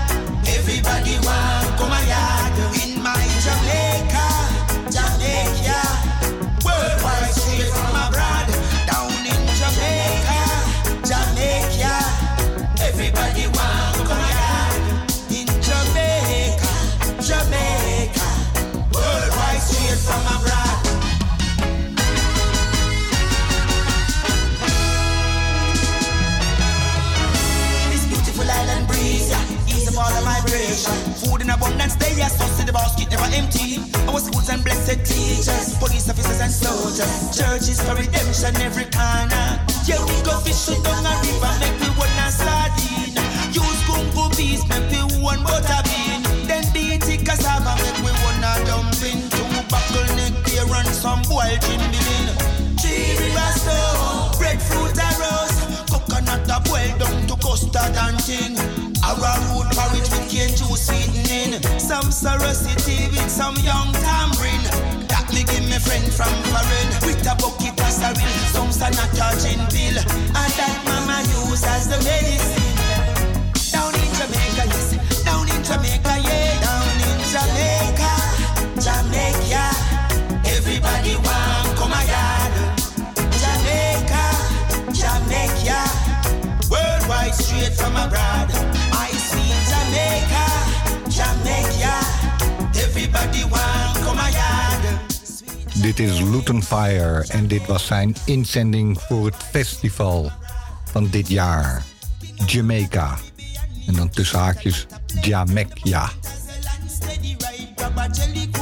[34.55, 39.59] And blessed teachers, police officers and soldiers, churches for redemption every corner.
[39.83, 43.19] Yeah, we go fishing down a river, make we one a sardine.
[43.51, 46.23] Use gungo bees, make we one butter bean.
[46.47, 49.27] Then beat it cassava, make we one a dumpling.
[49.35, 52.27] Two buckle neck beer and some boiled gin billing.
[52.79, 53.19] Three
[53.59, 55.57] stone, breadfruit and rose.
[55.91, 58.19] Coconut a boil down to custard and
[59.15, 59.23] tin.
[59.23, 61.61] Arrowroot porridge with cane juice sweetening.
[61.79, 64.65] Some sorrow with some young tamarind.
[65.09, 66.89] That me give me friend from foreign.
[67.05, 69.97] With a bucket of sarin, some sanata gin pill.
[69.99, 72.75] And that mama use as the medicine.
[73.71, 75.23] Down in Jamaica, yes.
[75.23, 76.59] Down in Jamaica, yeah.
[76.65, 78.11] Down in Jamaica,
[78.83, 79.65] Jamaica.
[80.55, 82.53] Everybody want come a yard.
[83.41, 84.23] Jamaica,
[84.93, 85.79] Jamaica.
[86.69, 88.54] Worldwide straight from abroad.
[95.85, 100.31] Dit is Luton Fire en dit was zijn inzending voor het festival
[100.91, 101.83] van dit jaar.
[102.45, 103.17] Jamaica.
[103.87, 104.87] En dan tussen haakjes
[105.21, 106.09] Jamaica.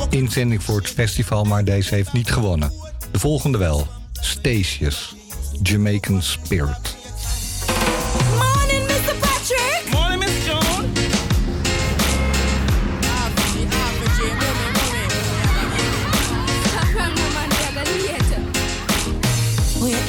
[0.10, 2.72] Inzending voor het festival, maar deze heeft niet gewonnen.
[3.12, 3.88] De volgende wel.
[4.14, 5.16] Statius.
[5.62, 7.03] Jamaican Spirit.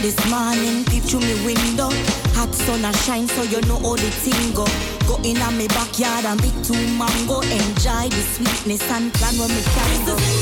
[0.05, 1.89] This morning, peep through me window.
[2.37, 4.67] Hot sun a shine, so you know all the thing go.
[5.09, 7.41] Go in a me backyard and pick two mango.
[7.41, 10.34] Enjoy the sweetness and plan where me can go.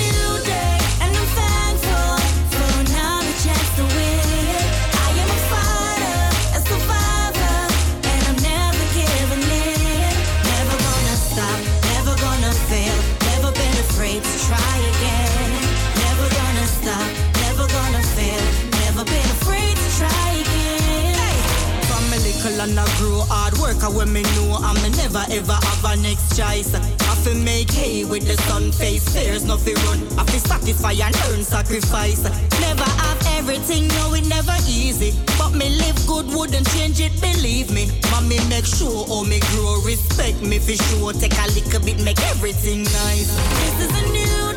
[22.62, 26.74] And I grow hard work when me know I'm never ever have a next choice.
[26.74, 29.98] I fi make hay with the sun face fears no run.
[30.18, 32.22] I fi satisfy and earn sacrifice.
[32.60, 35.12] Never have everything, no, it never easy.
[35.38, 37.90] But me live good, wouldn't change it, believe me.
[38.12, 41.12] Mommy make sure oh me grow respect me for sure.
[41.12, 43.30] Take a little bit make everything nice.
[43.58, 44.51] This is a new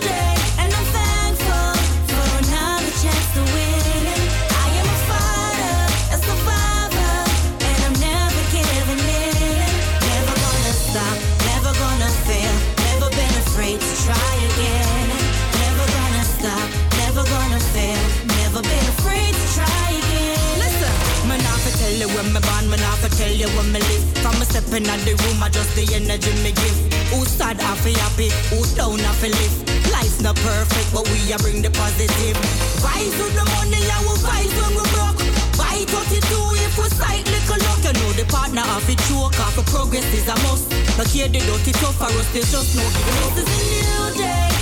[22.05, 24.05] you when me born, me not tell you when me live.
[24.21, 26.77] From me stepping out the room, I just the energy me give.
[27.09, 29.55] Who sad, I fi happy, who down, I fi live.
[29.91, 32.37] Life's not perfect, but we a bring the positive.
[32.81, 35.19] Vibes with the money, and we vibes when we broke.
[35.57, 36.21] Buy 32
[36.65, 37.81] if we sight little luck.
[37.81, 39.57] You know the partner of it choke off.
[39.71, 40.69] Progress is a must.
[40.97, 43.33] Not here the dirty tough for us, there's just no giving.
[43.33, 44.54] This is a new day,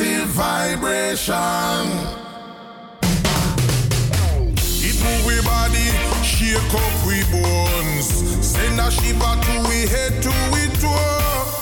[0.00, 1.36] positive vibration.
[4.82, 5.88] It move we body,
[6.24, 8.08] shake up we bones.
[8.44, 11.60] Send a shiver to we head to we toe.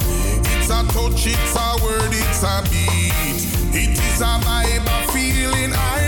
[0.55, 3.43] It's a touch, it's a word, it's a beat.
[3.75, 6.08] It is a vibe, a feeling irene.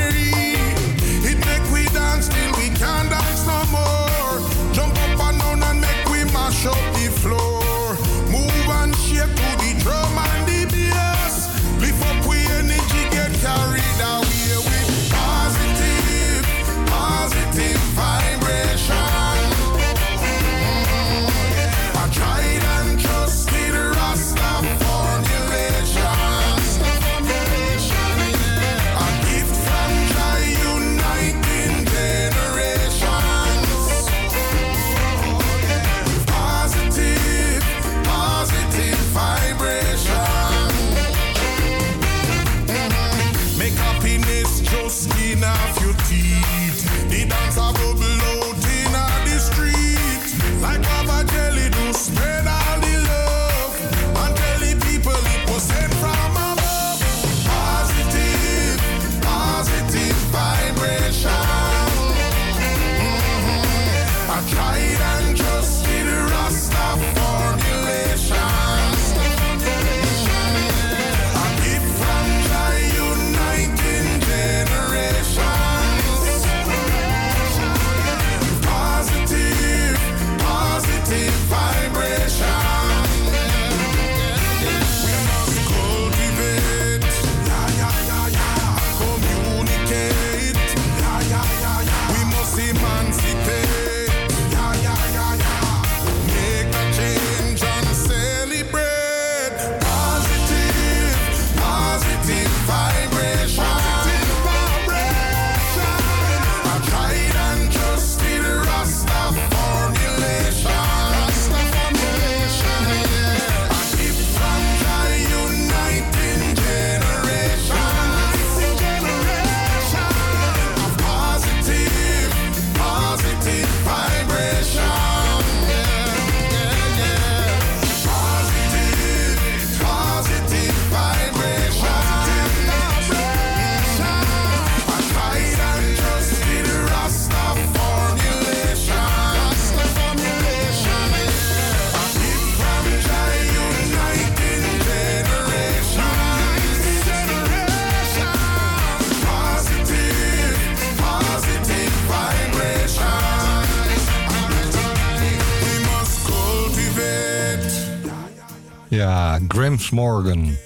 [159.00, 160.58] Ja, Grimms Morgan.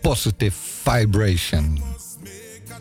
[0.00, 1.82] Positive Vibration.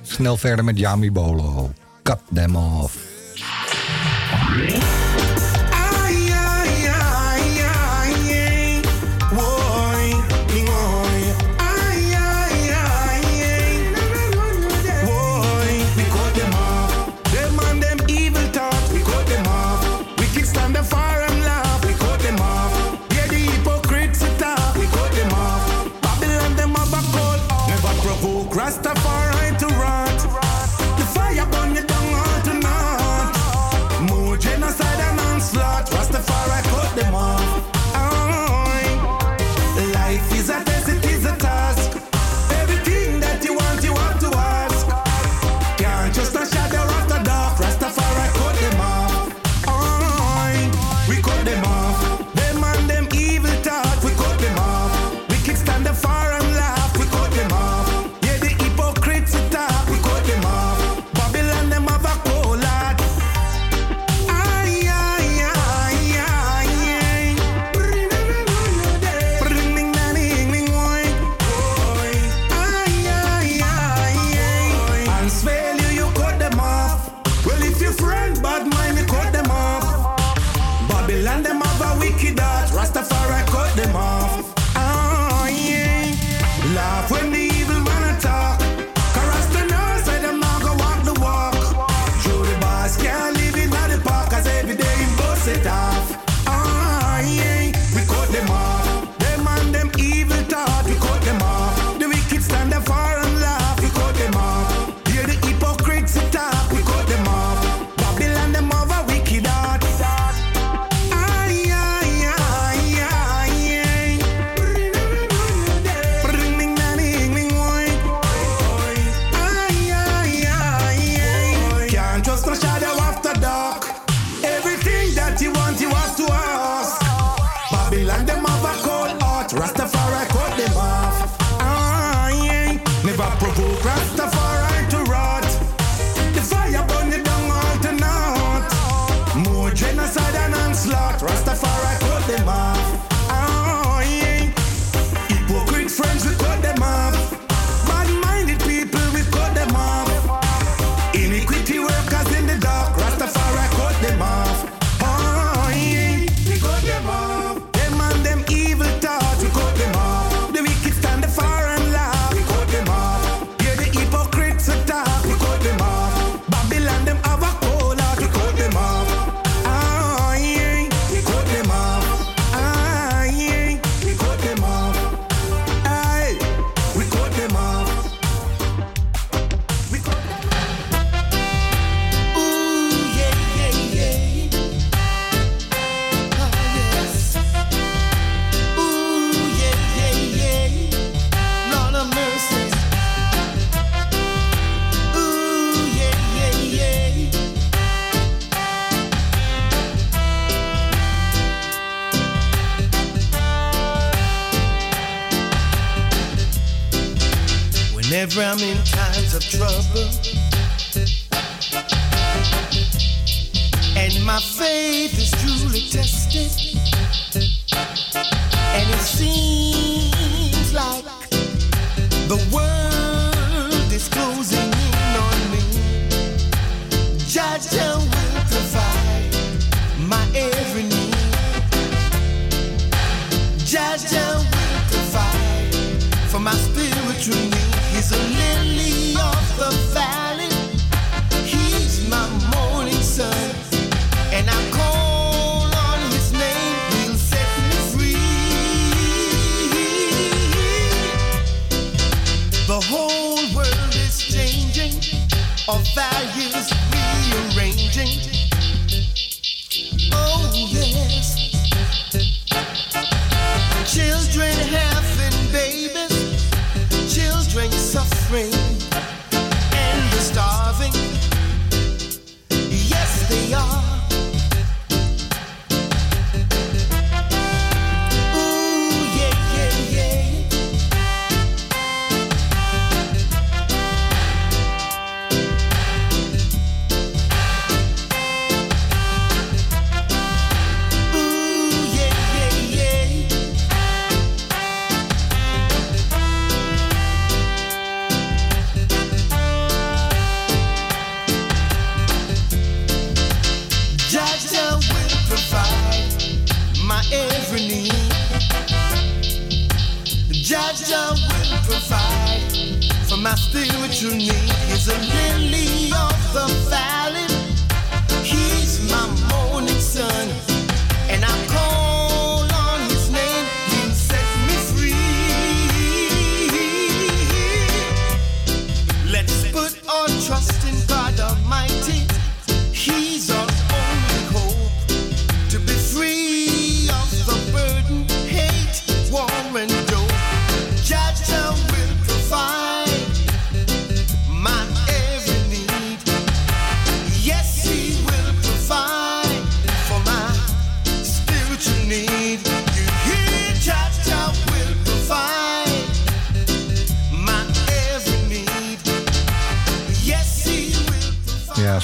[0.01, 1.71] Snel verder met Yami Bolo.
[2.03, 3.06] Cut them off.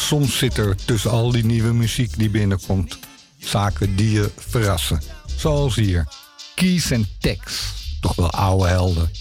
[0.03, 2.99] soms zit er tussen al die nieuwe muziek die binnenkomt
[3.37, 5.01] zaken die je verrassen.
[5.35, 6.07] Zoals hier.
[6.55, 9.11] Keys and Tex, toch wel oude helden.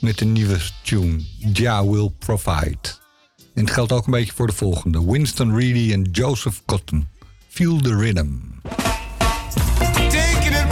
[0.00, 1.20] Met de nieuwe tune,
[1.52, 2.78] Ja Will Provide.
[3.54, 5.04] En het geldt ook een beetje voor de volgende.
[5.04, 7.08] Winston Reedy en Joseph Cotton.
[7.48, 8.28] Feel the Rhythm.
[9.92, 10.62] Taking it.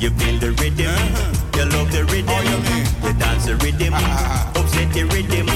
[0.00, 0.94] You feel the rhythm,
[1.56, 2.30] you love the rhythm,
[3.02, 5.48] you dance the rhythm, upset the rhythm.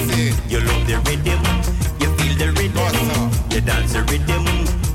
[0.51, 1.41] You love the rhythm,
[2.01, 2.91] you feel the rhythm,
[3.53, 4.45] you dance the rhythm,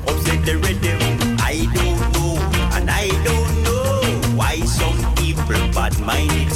[0.06, 1.00] upset the rhythm.
[1.40, 2.36] I don't know,
[2.76, 6.47] and I don't know why some people bad minded.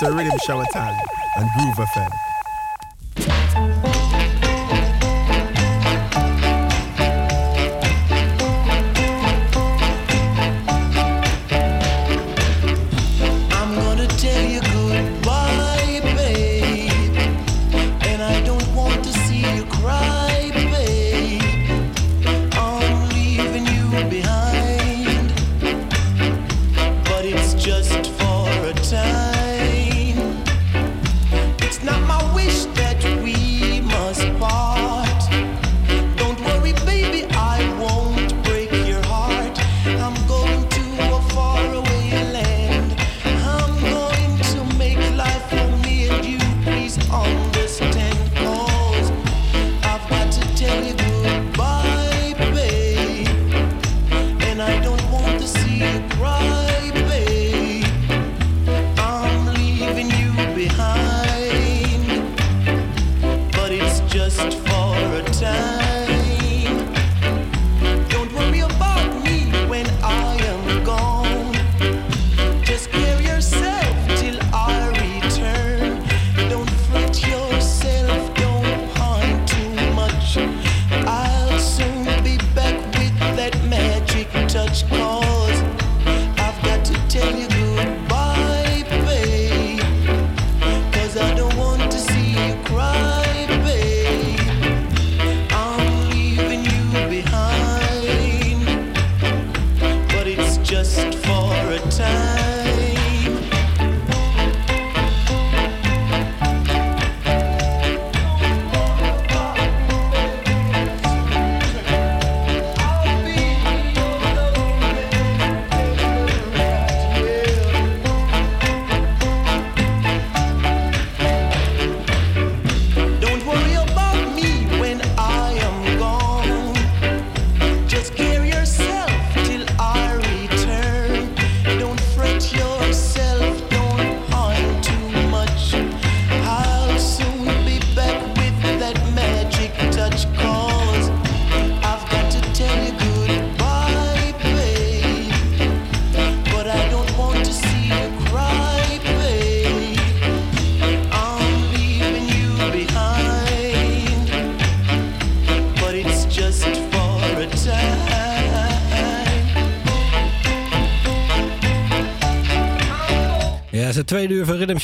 [0.00, 0.98] to Riddim Shower Time
[1.36, 2.29] and Groove FM.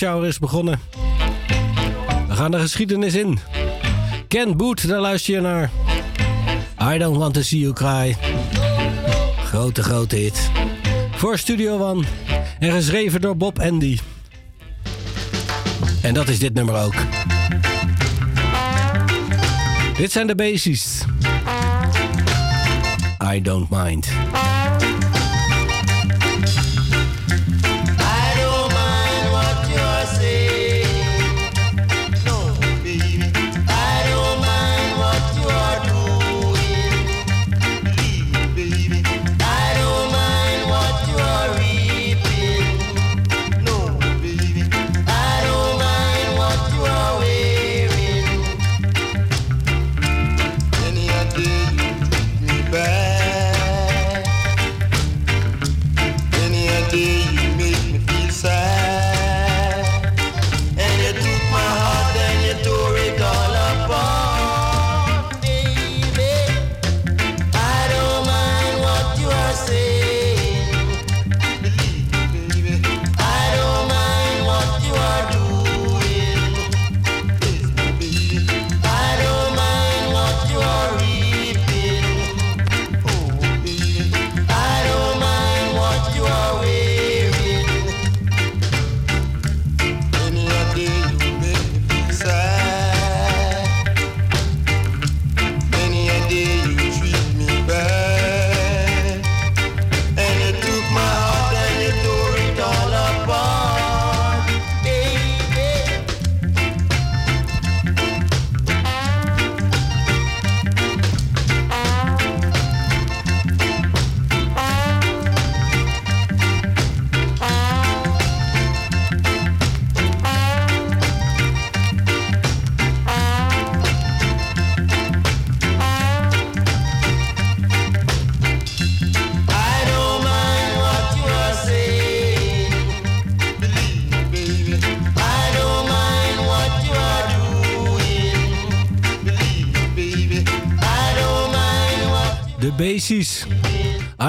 [0.06, 0.80] Is begonnen.
[2.28, 3.38] We gaan de geschiedenis in.
[4.28, 5.70] Ken Boot, daar luister je naar.
[6.94, 8.16] I don't want to see you cry.
[9.44, 10.50] Grote, grote hit.
[11.10, 12.04] Voor Studio One.
[12.58, 13.98] En geschreven door Bob Andy.
[16.02, 16.94] En dat is dit nummer ook.
[19.96, 21.04] Dit zijn de basics.
[23.34, 24.08] I don't mind.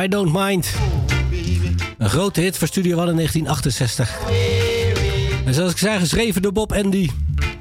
[0.08, 0.76] I Don't Mind.
[1.98, 4.20] Een grote hit voor Studio One in 1968.
[5.46, 7.10] En zoals ik zei, geschreven door Bob Andy.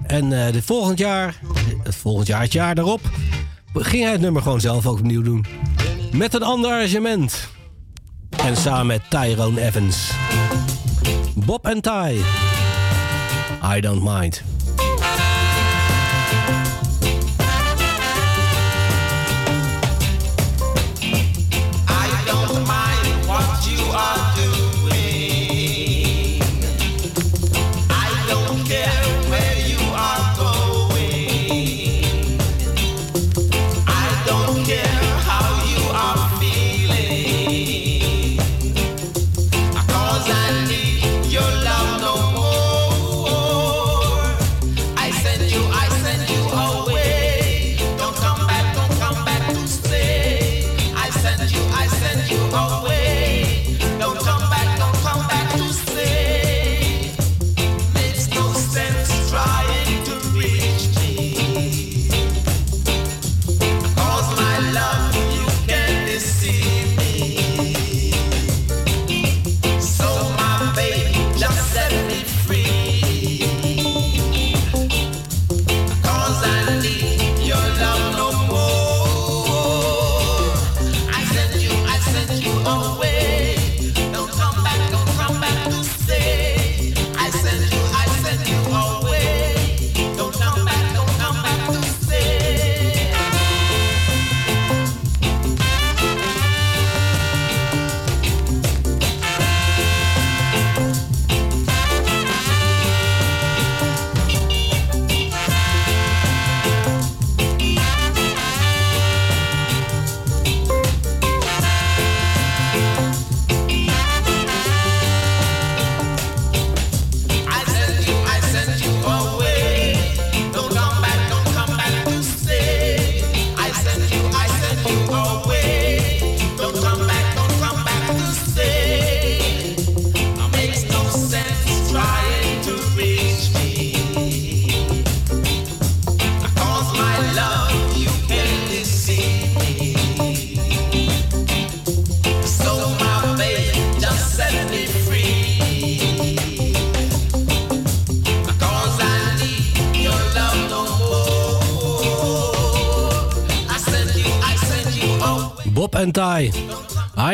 [0.06, 1.40] En uh, volgend jaar,
[1.82, 3.00] het volgend jaar, het jaar daarop,
[3.74, 5.46] ging hij het nummer gewoon zelf ook opnieuw doen.
[6.12, 7.48] Met een ander arrangement.
[8.36, 10.10] En samen met Tyrone Evans.
[11.34, 12.20] Bob en Ty.
[13.76, 14.42] I Don't Mind.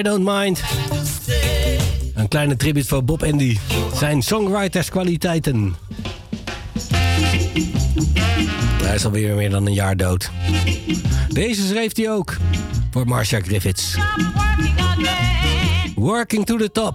[0.03, 0.63] I don't mind.
[2.15, 3.59] Een kleine tribute voor Bob Andy.
[3.95, 5.75] Zijn songwriterskwaliteiten.
[8.83, 10.31] Hij is alweer meer dan een jaar dood.
[11.29, 12.37] Deze schreef hij ook
[12.91, 13.97] voor Marcia Griffiths.
[15.95, 16.95] Working to the top.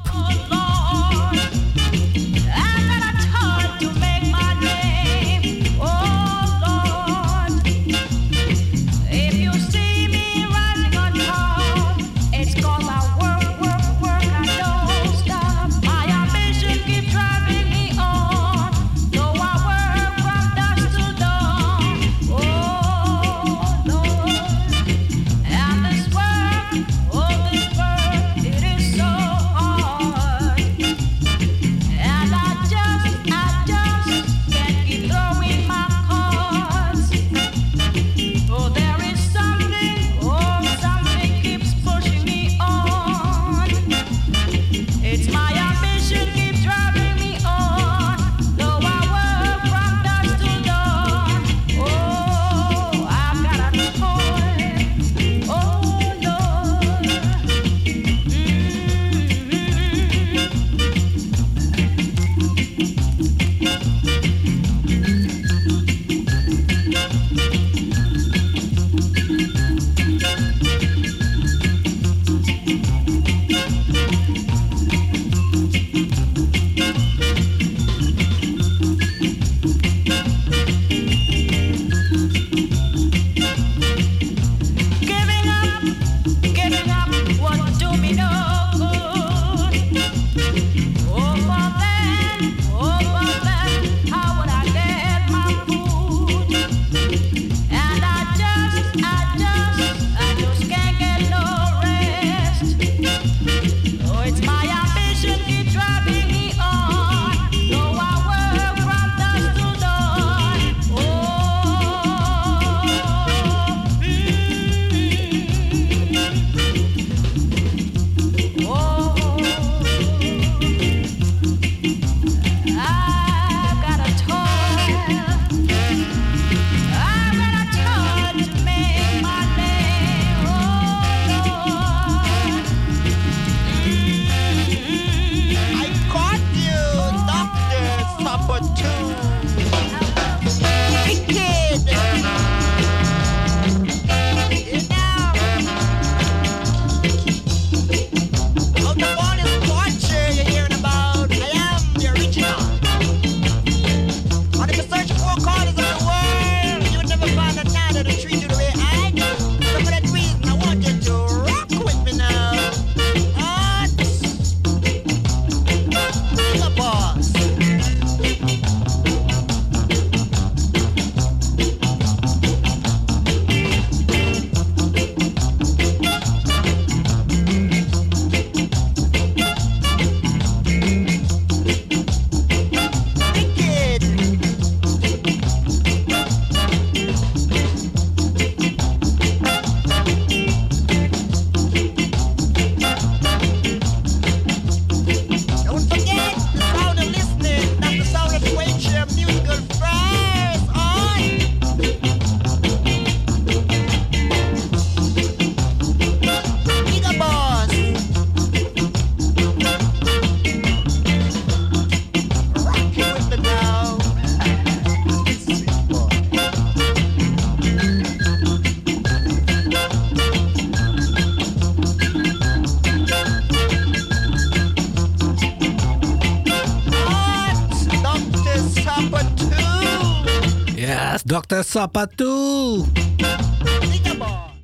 [231.70, 232.84] Sapatu.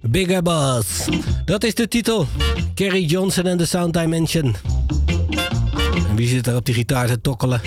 [0.02, 0.88] Bigger Boss.
[1.46, 2.28] Dat is de titel.
[2.74, 4.56] Kerry Johnson en de Sound Dimension.
[6.10, 7.62] En wie zit er op die gitaar te tokkelen?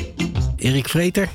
[0.57, 1.29] Erik Vreter.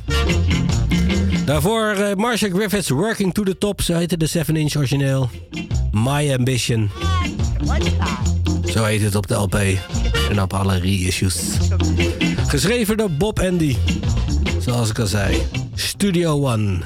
[1.46, 3.82] Daarvoor uh, Marcia Griffiths Working to the Top.
[3.82, 5.30] Zo heette de 7-inch origineel.
[5.92, 6.90] My Ambition.
[8.74, 9.56] Zo heet het op de LP.
[10.30, 11.38] En op alle reissues.
[12.48, 13.76] Geschreven door Bob Andy.
[14.60, 15.42] Zoals ik al zei.
[15.76, 16.80] Studio One.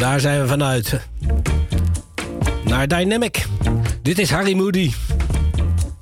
[0.00, 1.00] Daar zijn we vanuit.
[2.64, 3.46] Naar Dynamic.
[4.02, 4.92] Dit is Harry Moody.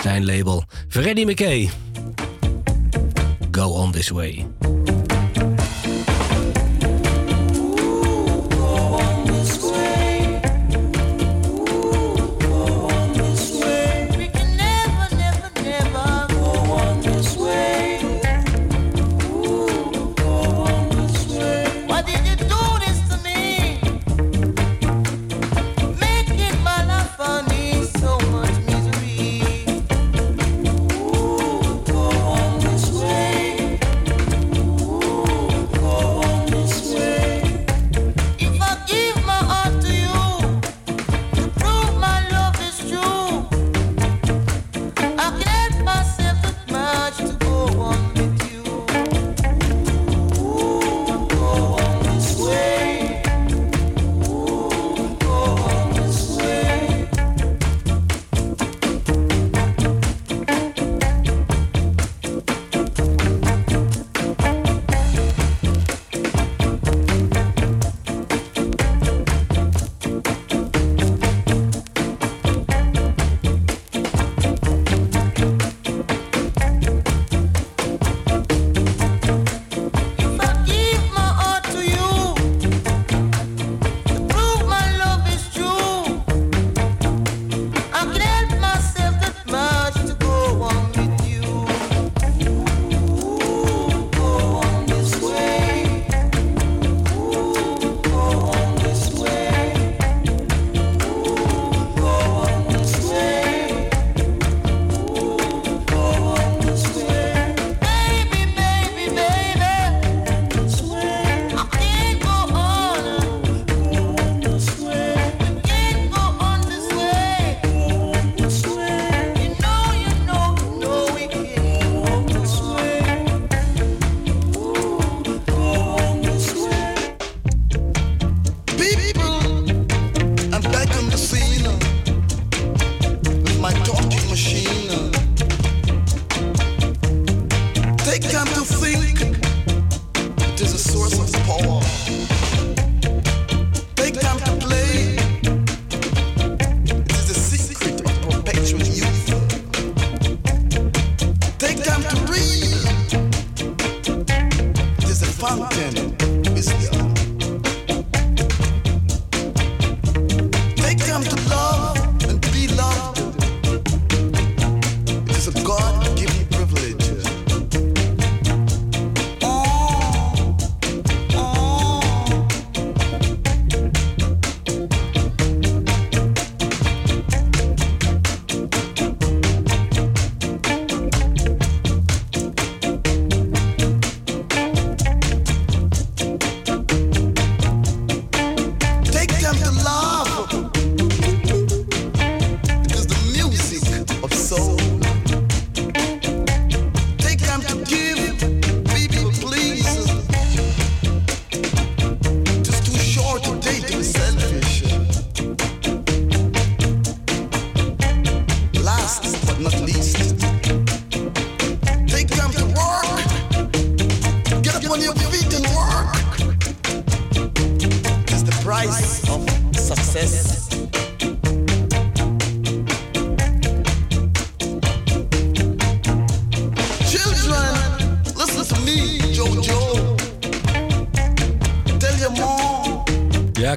[0.02, 0.64] Zijn label.
[0.88, 1.70] Freddie McKay.
[3.50, 4.47] Go on this way.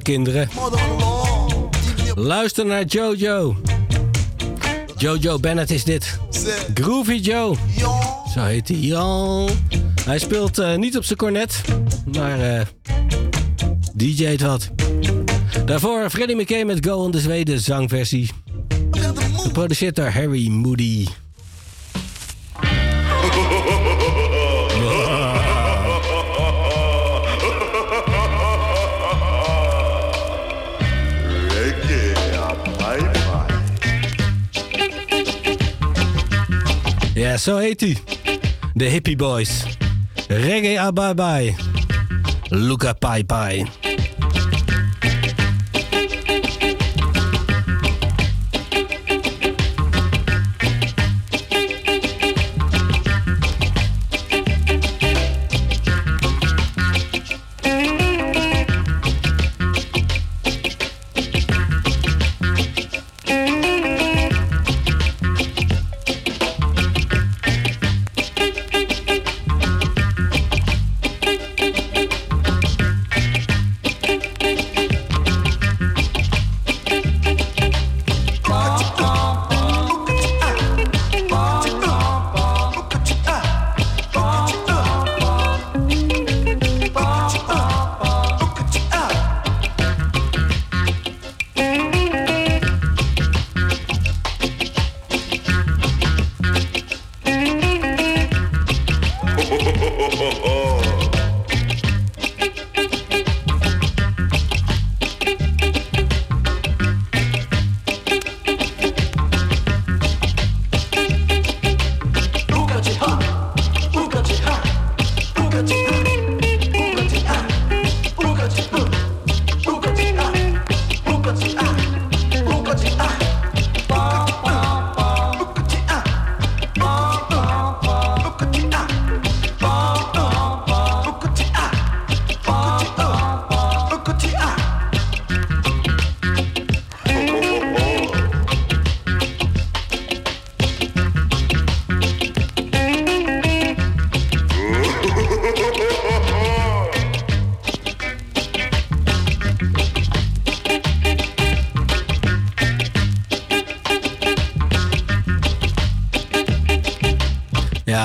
[0.01, 0.49] Kinderen.
[2.15, 3.55] Luister naar Jojo.
[4.97, 6.19] Jojo Bennett is dit.
[6.73, 7.55] Groovy Joe.
[8.33, 9.49] Zo heet hij.
[10.05, 11.61] Hij speelt eh, niet op zijn cornet,
[12.11, 12.61] maar eh
[13.93, 14.69] DJ't wat.
[15.65, 18.29] Daarvoor Freddie McKay met Go on the Zweden zangversie.
[19.35, 21.07] Geproduceerd door Harry Moody.
[37.41, 37.97] Zo heet hij.
[38.73, 39.63] De Hippie Boys.
[40.27, 41.55] Reggae bye.
[42.49, 43.80] Luca Pai Pai.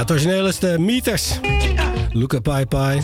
[0.06, 1.38] Het origineel is de Meters.
[2.12, 3.00] Luca Pai Pai.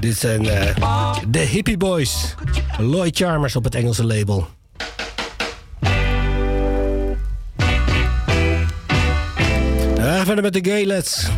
[0.00, 2.34] Dit zijn eh, de Hippie Boys.
[2.78, 4.48] Lloyd Charmers op het Engelse label.
[10.24, 11.28] Verder met de Gaylets.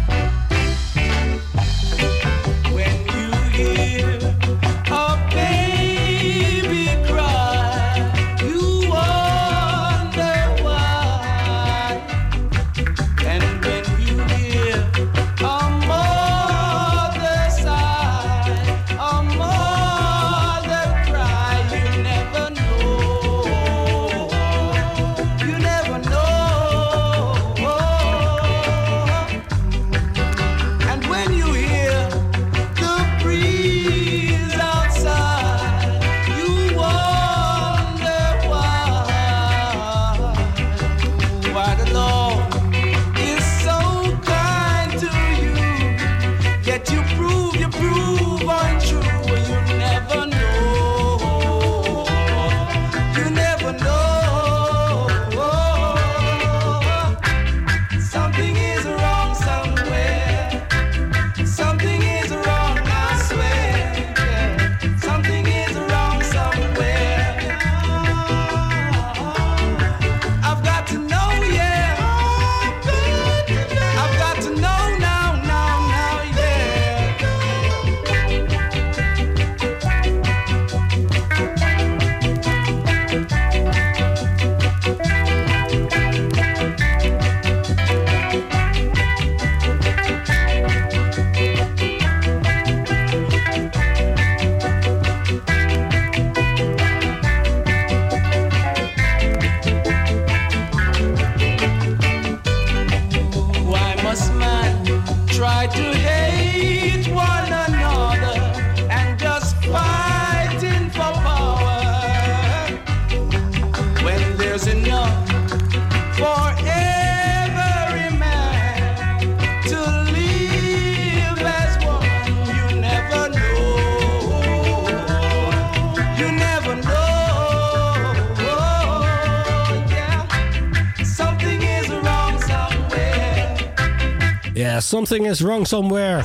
[134.90, 136.22] Something is Wrong Somewhere.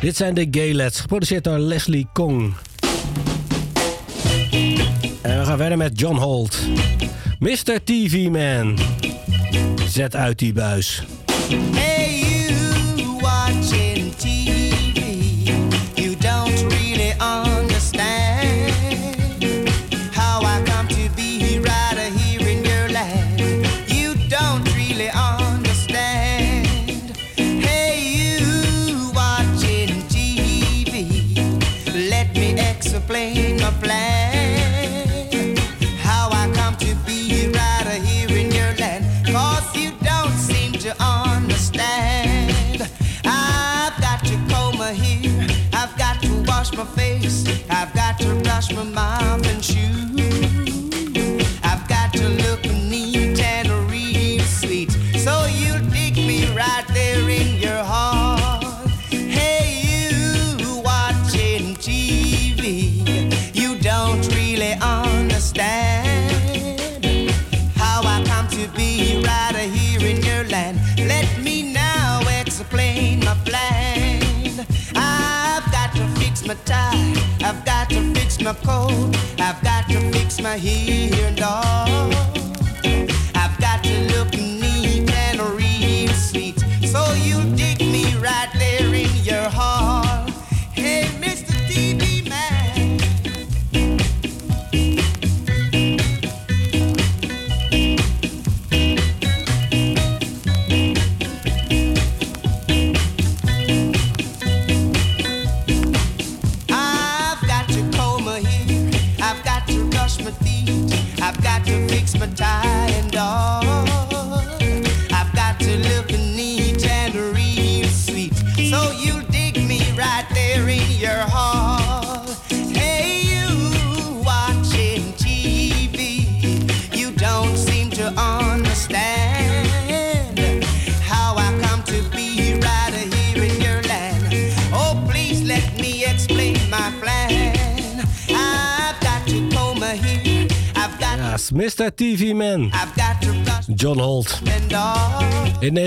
[0.00, 2.54] Dit zijn de Gaylets, geproduceerd door Leslie Kong.
[5.22, 6.58] En we gaan verder met John Holt.
[7.38, 7.84] Mr.
[7.84, 8.78] TV Man.
[9.88, 11.02] Zet uit die buis.
[11.74, 12.25] Hey.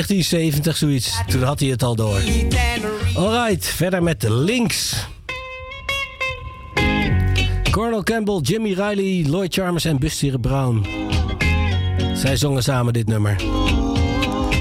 [0.08, 1.22] 1970 zoiets.
[1.28, 2.22] Toen had hij het al door.
[3.16, 5.08] Alright, verder met de links.
[7.72, 10.86] Cornel Campbell, Jimmy Riley, Lloyd Charmers en Bustieren Brown.
[12.14, 13.36] Zij zongen samen dit nummer.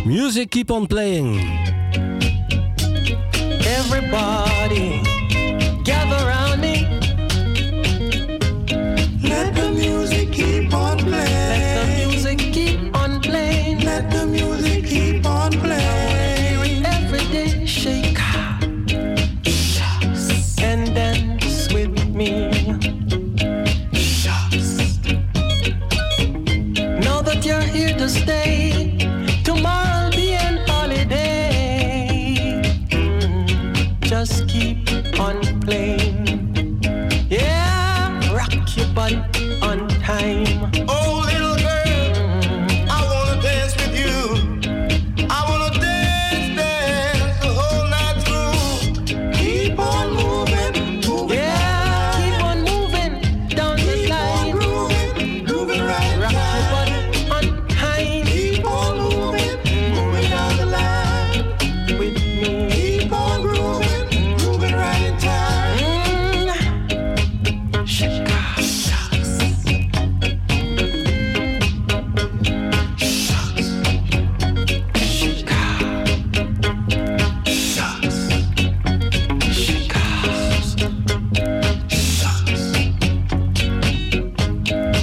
[0.05, 1.41] Music keep on playing.
[3.61, 4.48] Everybody.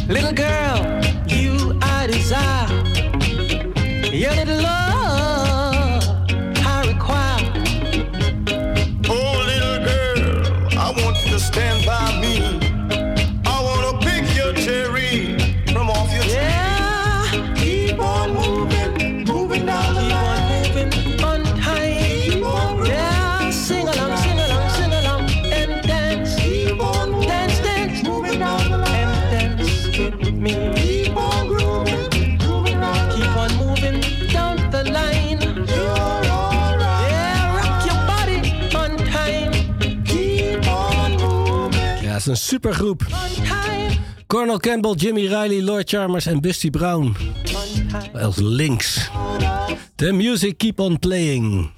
[0.07, 2.68] Little girl, you I desire.
[4.14, 4.85] Your little love.
[42.26, 43.06] een supergroep.
[44.27, 47.15] Cornel Campbell, Jimmy Riley, Lloyd Charmers en Busty Brown.
[48.14, 49.10] Als links.
[49.95, 51.72] The music keep on playing.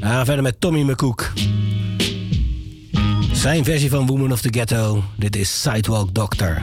[0.00, 1.32] We verder met Tommy McCook.
[3.32, 5.04] Zijn versie van Woman of the Ghetto.
[5.16, 6.62] Dit is Sidewalk Doctor.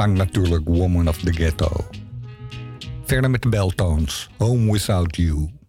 [0.00, 1.84] zang natuurlijk Woman of the Ghetto.
[3.04, 5.59] Verder met de beltones, Home Without You.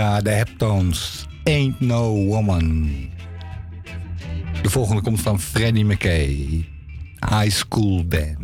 [0.00, 1.26] De Heptones.
[1.44, 2.90] Ain't No Woman.
[4.62, 6.64] De volgende komt van Freddie McKay.
[7.28, 8.39] High School Band.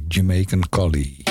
[0.00, 1.21] Jamaican Collie.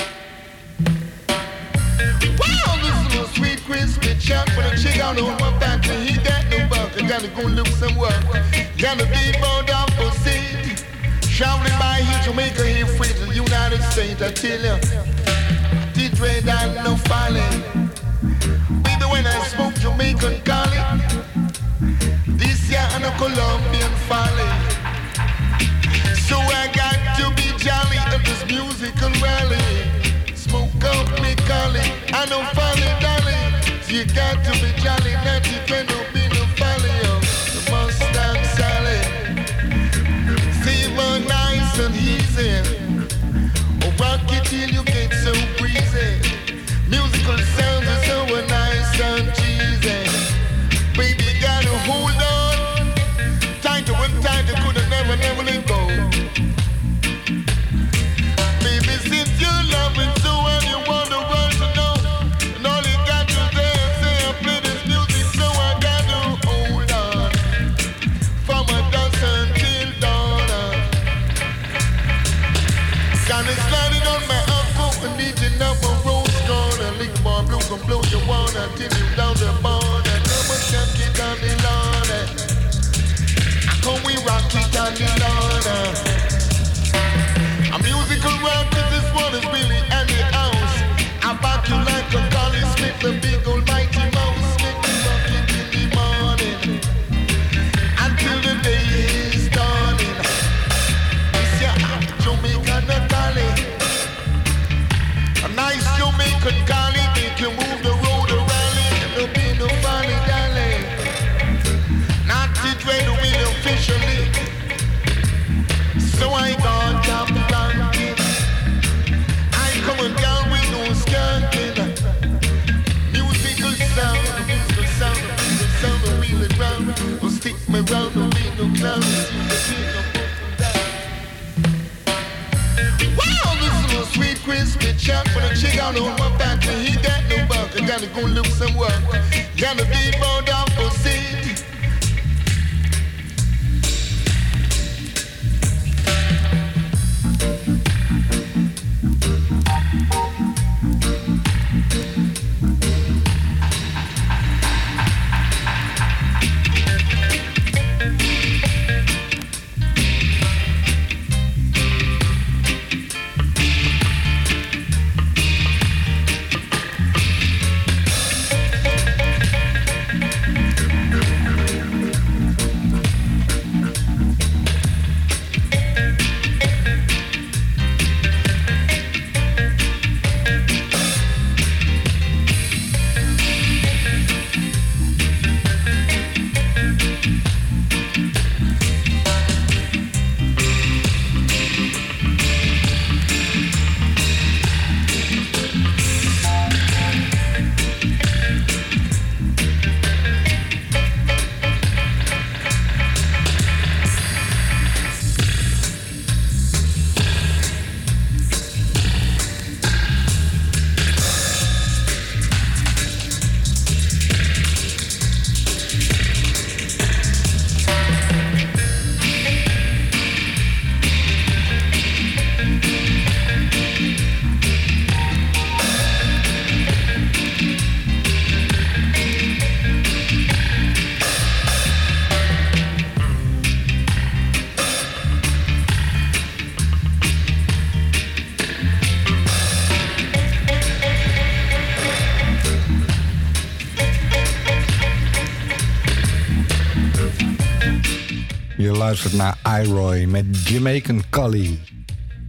[249.02, 251.78] Je luistert naar iRoy met Jamaican Cully.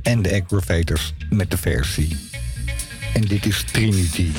[0.01, 2.17] En de Aggravators met de versie.
[3.13, 4.31] En dit is Trinity.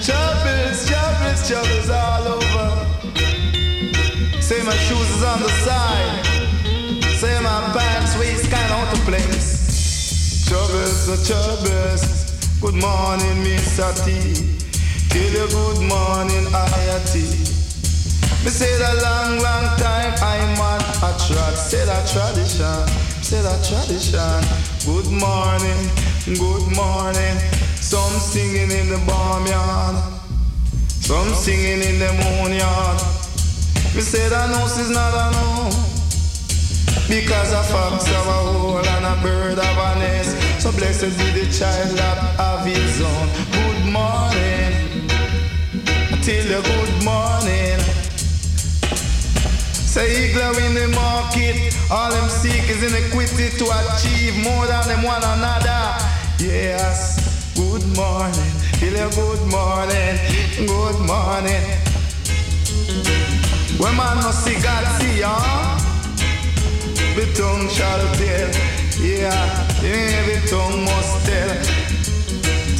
[0.00, 2.70] Troubles, troubles, troubles all over.
[4.40, 6.24] Say my shoes is on the side.
[7.18, 10.44] Say my pants waist kind out of place.
[10.48, 12.02] Troubles, the troubles.
[12.60, 14.04] Good morning, Mr.
[14.04, 14.10] T.
[15.08, 17.41] Till you good morning, IAT.
[18.42, 21.54] Me say that long, long time I'm on a trot.
[21.54, 22.74] Say that tradition,
[23.22, 24.42] say that tradition.
[24.82, 25.78] Good morning,
[26.26, 27.38] good morning.
[27.78, 29.94] Some singing in the barnyard,
[30.90, 32.98] some singing in the moonyard.
[33.94, 35.70] Me say that house is not a no.
[37.06, 40.34] Because a fox have a hole and a bird have a nest.
[40.60, 43.28] So blessed be the child that have his own.
[43.54, 45.06] Good morning,
[46.22, 47.91] till you good morning.
[49.92, 55.02] Say eagle in the market, all them seek is inequity to achieve more than them
[55.02, 56.00] one another.
[56.40, 60.16] Yes, good morning, till you good morning,
[60.64, 61.60] good morning.
[63.76, 65.76] When man must see God see, huh?
[67.12, 68.48] The tongue shall tell,
[68.96, 71.52] yeah, every tongue must tell.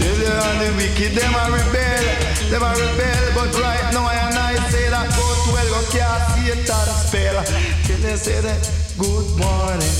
[0.01, 0.33] Tell you
[0.65, 2.05] the wicked, them a rebel,
[2.49, 4.32] them a rebel, but right now I I
[4.73, 7.37] say that go to hell, go cast Satan spell.
[7.85, 8.61] Till they say that,
[8.97, 9.95] good morning,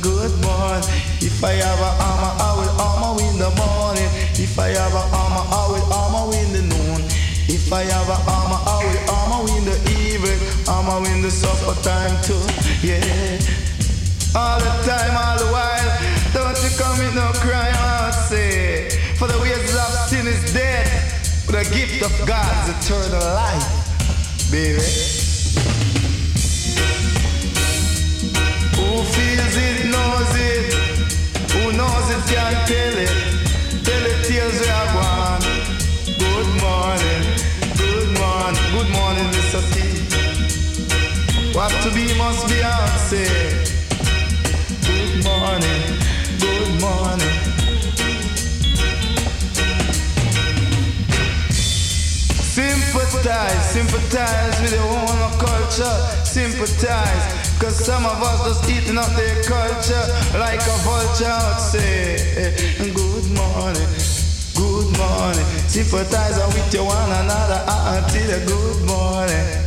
[0.00, 0.88] good morning.
[1.20, 4.08] If I have a armor, I will armor in the morning.
[4.40, 7.00] If I have a armor, I will armor in the noon.
[7.48, 11.76] If I have a armor, I will armor in the evening, armor in the supper
[11.84, 12.40] time too.
[12.80, 13.36] Yeah,
[14.32, 15.92] all the time, all the while.
[16.32, 18.88] Don't you come with no crime, I say.
[19.20, 20.88] For the wages of sin is dead,
[21.44, 23.64] but the gift of God is eternal life,
[24.56, 24.62] Who
[29.12, 30.72] feels it knows it.
[31.52, 33.12] Who knows it can tell it.
[33.84, 35.42] Tell it tears we are gone.
[36.16, 37.22] Good morning,
[37.76, 39.60] good morning, good morning, Mr.
[39.74, 39.76] T.
[41.54, 43.26] What to be must be, I say.
[43.26, 43.75] Eh?
[54.16, 55.96] Sympathize with your own culture.
[56.24, 60.04] Sympathize, cause some of us just eating up their culture
[60.38, 61.28] like a vulture.
[61.28, 62.54] I'd say,
[62.94, 63.88] good morning,
[64.56, 65.46] good morning.
[65.68, 67.60] Sympathize with your one another
[67.92, 69.62] until a good morning.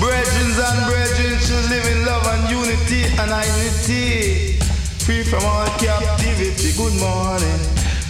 [0.00, 4.58] Brethren and brethren should live in love and unity and unity.
[5.04, 6.72] Free from all captivity.
[6.76, 7.60] Good morning,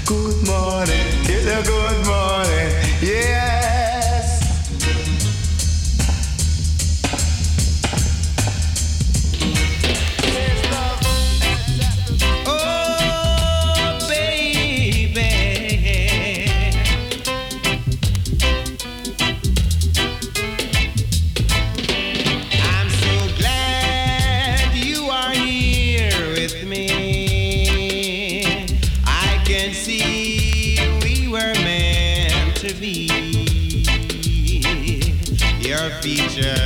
[0.05, 2.71] good morning, it's a good morning.
[3.01, 3.84] Yes.
[36.07, 36.64] Your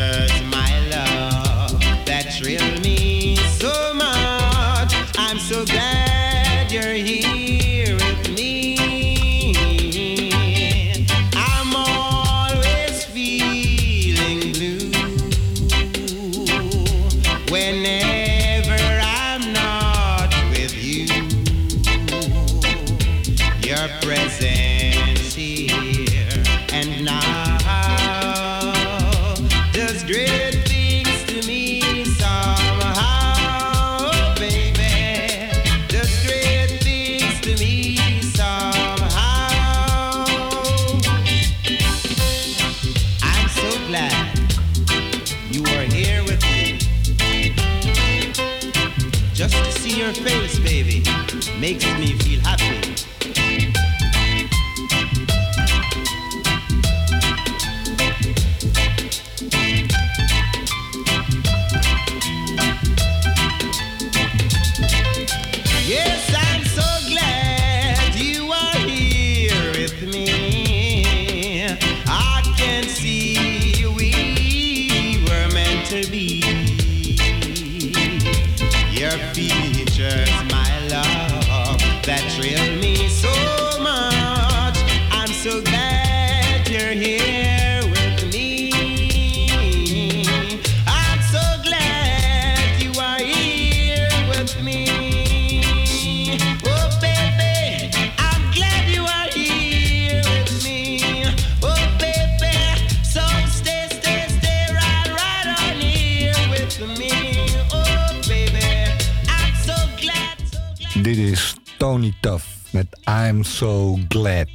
[113.49, 114.49] So Glad.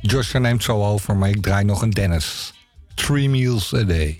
[0.00, 2.52] Joshua neemt zo over, maar ik draai nog een Dennis.
[2.94, 4.18] Three meals a day.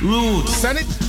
[0.00, 0.56] Roots.
[0.56, 1.01] Send it.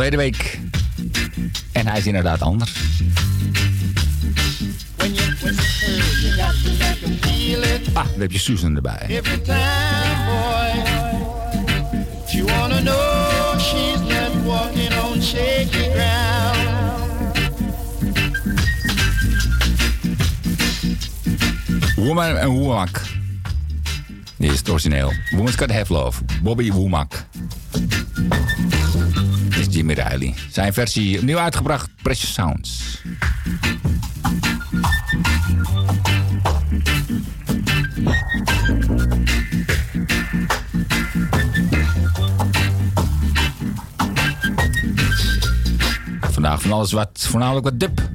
[0.00, 0.58] Verleden week.
[1.72, 2.72] En hij is inderdaad anders.
[7.92, 9.22] Ah, dan heb je Susan erbij.
[21.96, 23.00] Woman en Woemak.
[24.36, 25.12] Dit is het origineel.
[25.30, 26.22] Woman's Got Have Love.
[26.42, 27.19] Bobby Womack.
[30.60, 31.90] Zijn versie opnieuw uitgebracht.
[32.02, 32.98] Precious Sounds.
[46.20, 48.09] Vandaag van alles wat, voornamelijk wat dub.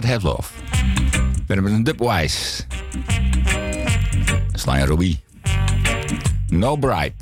[0.00, 0.42] Have Love.
[1.46, 2.62] Verder met een dubwise.
[4.52, 5.20] Sly Robbie.
[6.48, 7.21] No Bribe.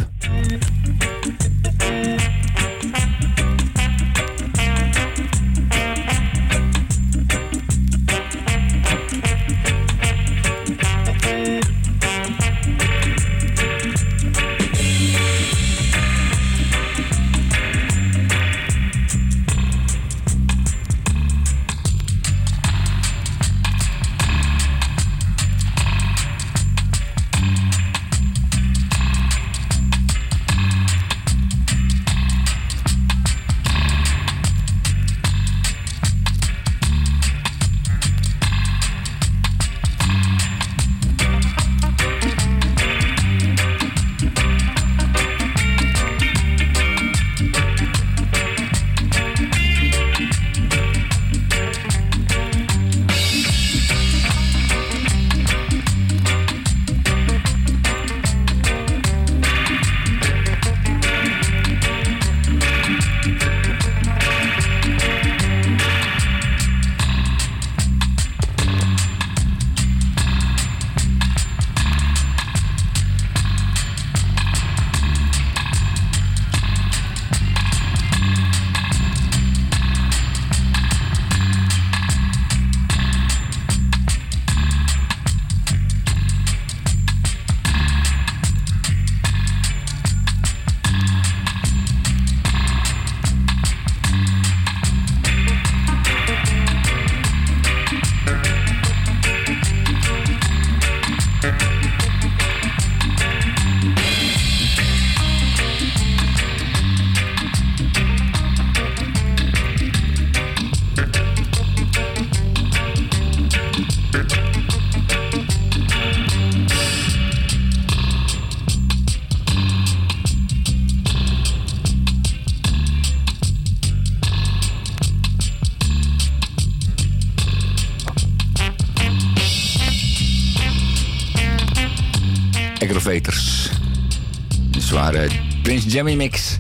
[135.91, 136.59] Jammy mix.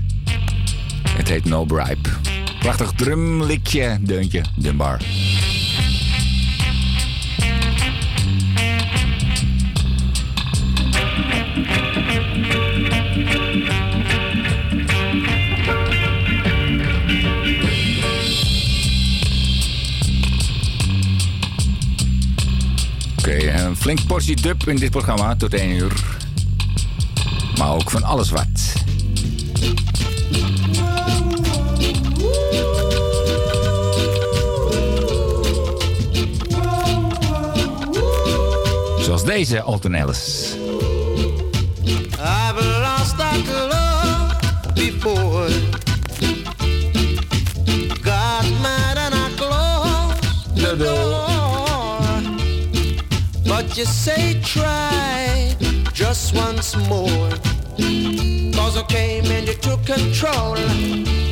[1.08, 2.08] Het heet No Bribe.
[2.58, 4.98] Prachtig drumlikje, deuntje, Dunbar.
[23.54, 26.18] Een flink portie dub in dit programma tot 1 uur.
[27.58, 28.59] Maar ook van alles wat.
[39.36, 40.54] Deze Alton Ellis.
[42.18, 45.48] I've lost that love before.
[48.02, 51.28] Got mad and I closed the door.
[53.46, 55.54] But you say try
[55.92, 57.30] just once more.
[58.56, 60.58] Cause I came and you took control.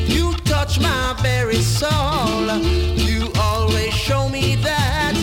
[0.07, 2.45] You touch my very soul.
[2.95, 5.15] You always show me that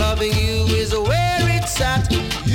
[0.00, 1.27] loving you is where it's
[1.80, 2.47] at.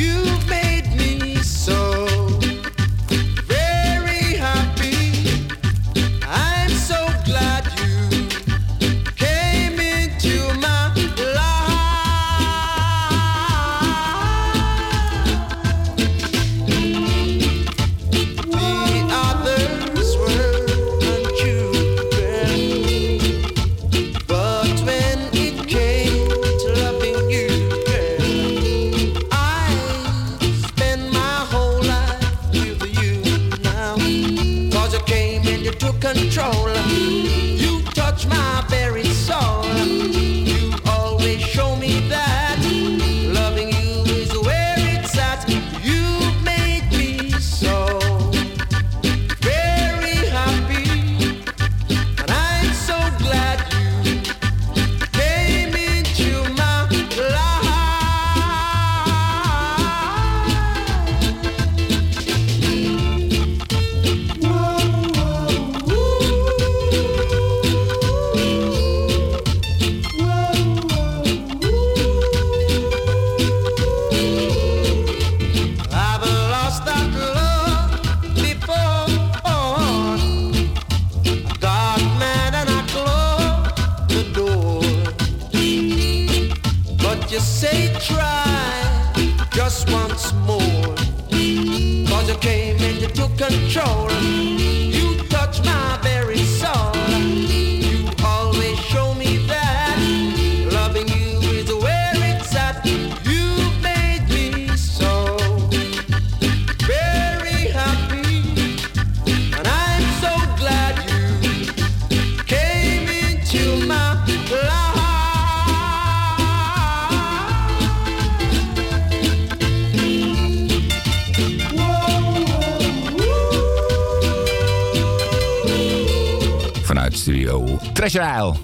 [128.04, 128.56] Treasure Isle.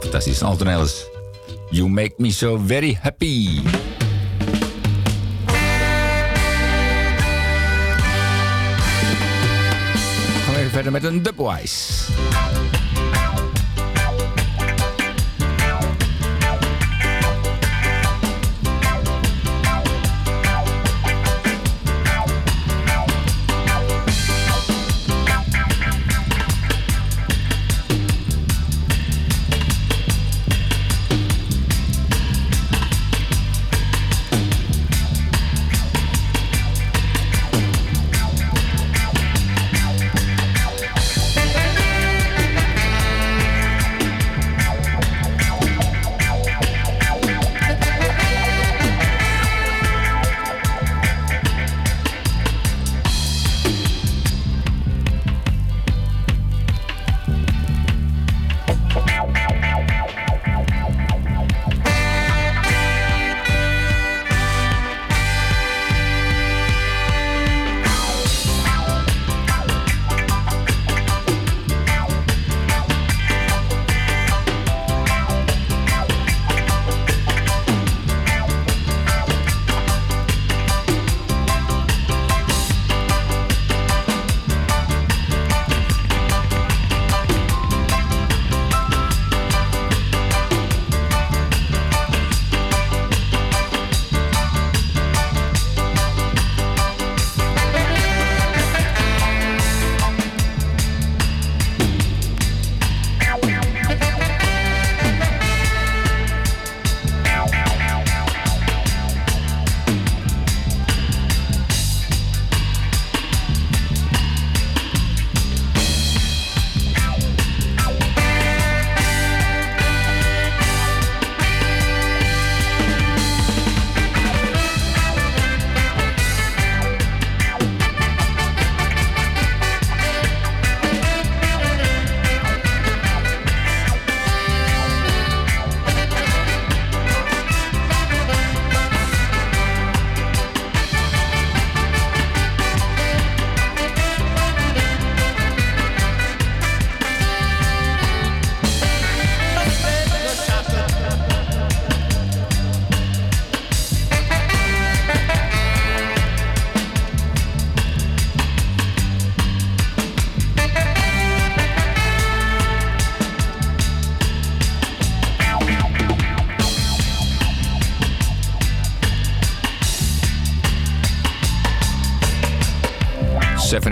[0.00, 0.46] Fantastisch, en
[1.70, 3.62] You make me so very happy.
[10.34, 12.10] We gaan verder met een Dubwise.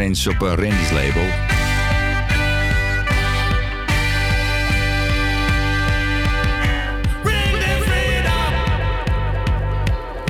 [0.00, 1.22] Prince op eh, Randy's label.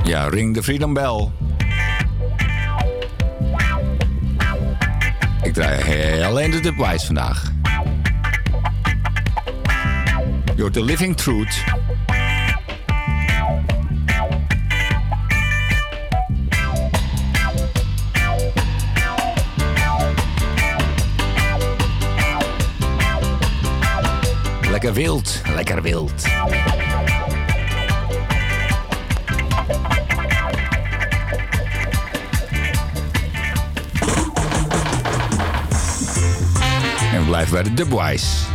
[0.03, 1.29] Ja, ring de Freedom Bell.
[5.43, 7.51] Ik draai alleen de Dubwise vandaag.
[10.55, 11.63] You're the living truth.
[24.91, 26.23] Lekker wild, lekker wild.
[37.13, 38.50] En blijven bij de Dubwise.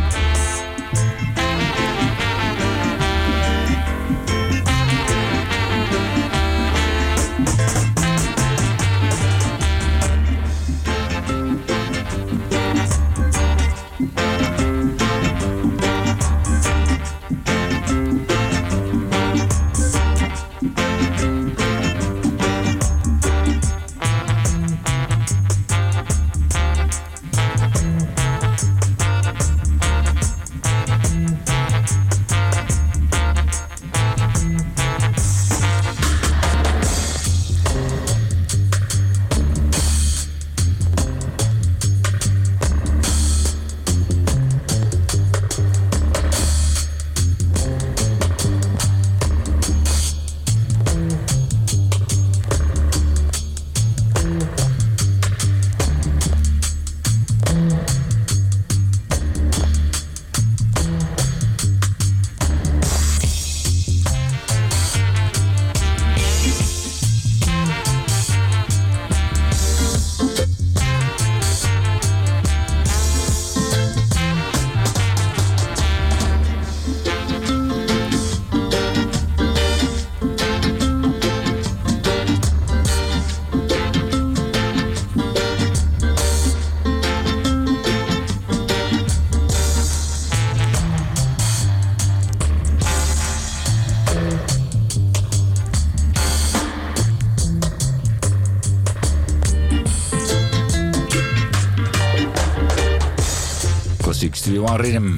[104.61, 105.11] One Rhythm.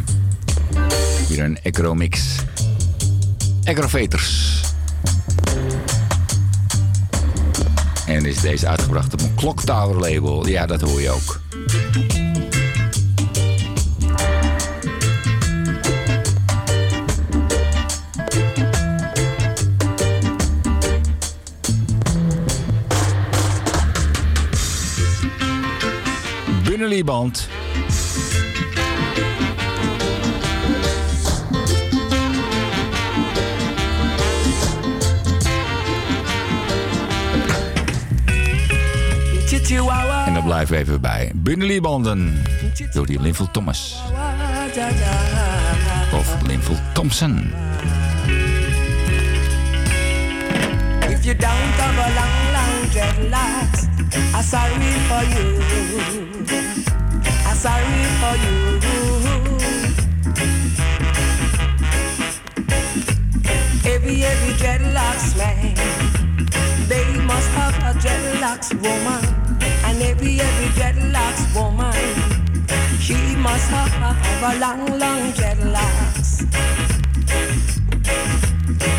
[1.27, 2.35] Hier een Acro Mix.
[3.63, 4.61] Acrovators.
[8.05, 10.47] En is deze uitgebracht op een Clock label.
[10.47, 11.38] Ja, dat hoor je ook.
[40.69, 42.41] Blijven we even bij Binnenliebanden.
[42.93, 44.01] Door die Linville Thomas.
[46.13, 47.53] Of Linville Thompson.
[51.09, 53.87] If you don't have a long, long dreadlocks,
[54.35, 55.61] I'm sorry for you.
[57.47, 58.77] I'm sorry for you.
[63.83, 65.73] Every, every dreadlocks man,
[66.87, 69.38] they must have a dreadlocks woman.
[70.01, 70.37] And every,
[70.77, 71.91] dreadlocks woman,
[73.01, 76.47] she must have a long, long dreadlocks.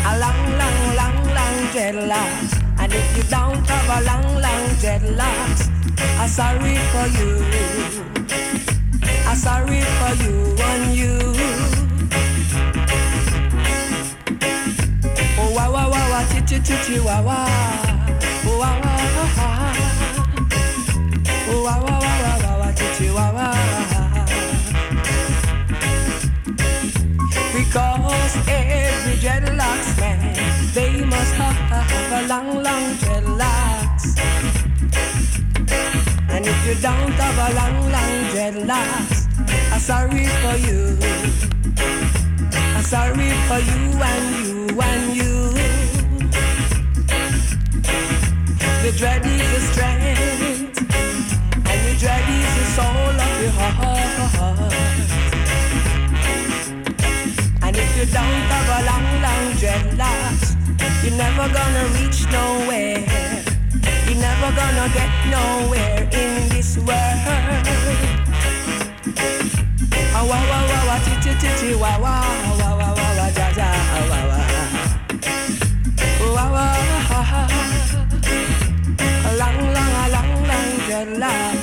[0.05, 2.53] A long, long, long, long dreadlocks.
[2.77, 5.71] And if you don't have a long, long dreadlocks,
[6.19, 7.31] I'm sorry for you.
[9.25, 11.17] I'm sorry for you and you.
[15.39, 17.47] Oh, wow, wow, wow, wow, chi, chi, chi, chi, wow, wow.
[18.45, 19.90] Oh, wow, wow, wow, wow.
[27.53, 30.19] Because every dreadlocks man,
[30.73, 31.71] they must have
[32.11, 34.05] a long, long dreadlocks.
[36.29, 39.19] And if you don't have a long, long dreadlocks,
[39.71, 40.97] I'm sorry for you.
[42.75, 45.51] I'm sorry for you and you and you.
[48.83, 50.81] The dread is the strength,
[52.01, 53.77] dread is the soul of your heart.
[57.61, 60.47] And if you don't have a long, long dreadlocks,
[61.03, 63.05] you're never gonna reach nowhere.
[64.07, 67.21] You're never gonna get nowhere in this world.
[70.17, 72.25] Ah, wah, wah, wah, wah, ti, ti, ti, ti, wah, wah,
[72.59, 73.69] wah, wah, wah, wah, ja, ja,
[74.09, 74.45] wah, wah.
[76.35, 76.79] Wah, wah.
[79.27, 80.69] A long, long, a long, long.
[80.89, 81.19] Long, long.
[81.19, 81.60] Long, long,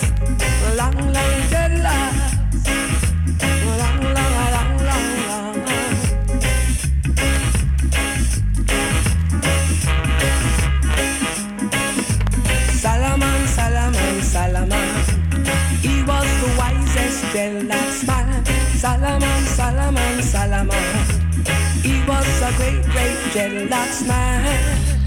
[19.58, 20.22] Salaman.
[20.22, 20.72] Salaman.
[21.82, 24.97] He was a great, great dreadlocks man.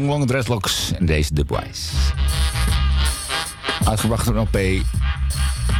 [0.00, 1.90] Long Long Dreadlocks en deze Dubwise.
[3.84, 4.84] Uitgebracht op een LP.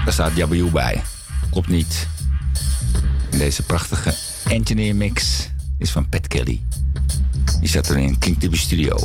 [0.05, 1.03] Daar staat Jabiu bij.
[1.51, 2.07] Klopt niet.
[3.31, 6.63] Deze prachtige engineer mix is van Pat Kelly.
[7.61, 8.97] Die zat er in King Tibby Studio.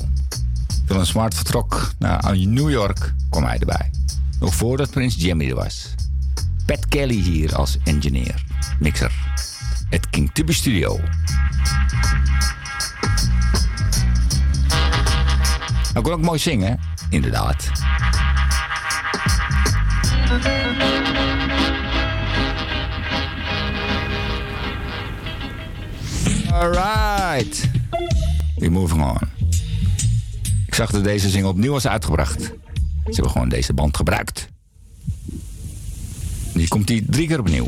[0.86, 3.92] Toen een smart vertrok naar New York, kwam hij erbij.
[4.40, 5.94] Nog voordat Prins Jimmy er was.
[6.66, 8.44] Pat Kelly hier als engineer,
[8.80, 9.12] mixer.
[9.90, 11.00] Het King Tibby Studio.
[15.96, 17.72] Hij kon ook mooi zingen, inderdaad.
[26.52, 27.70] Alright.
[28.56, 29.18] We're moving on.
[30.68, 32.42] Ik zag dat deze single opnieuw was uitgebracht.
[32.42, 32.52] Ze
[33.06, 34.48] hebben gewoon deze band gebruikt.
[36.54, 37.68] Nu komt die drie keer opnieuw.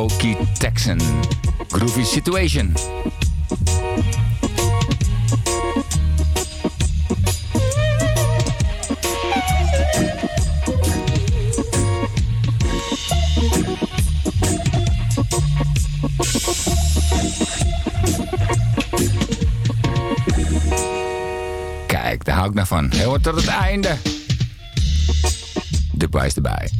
[0.00, 0.98] Okie Texan.
[1.68, 2.72] Groovy Situation.
[21.86, 22.90] Kijk, daar hou ik nou van.
[22.90, 23.96] Heel tot het einde.
[25.92, 26.79] De prijs erbij.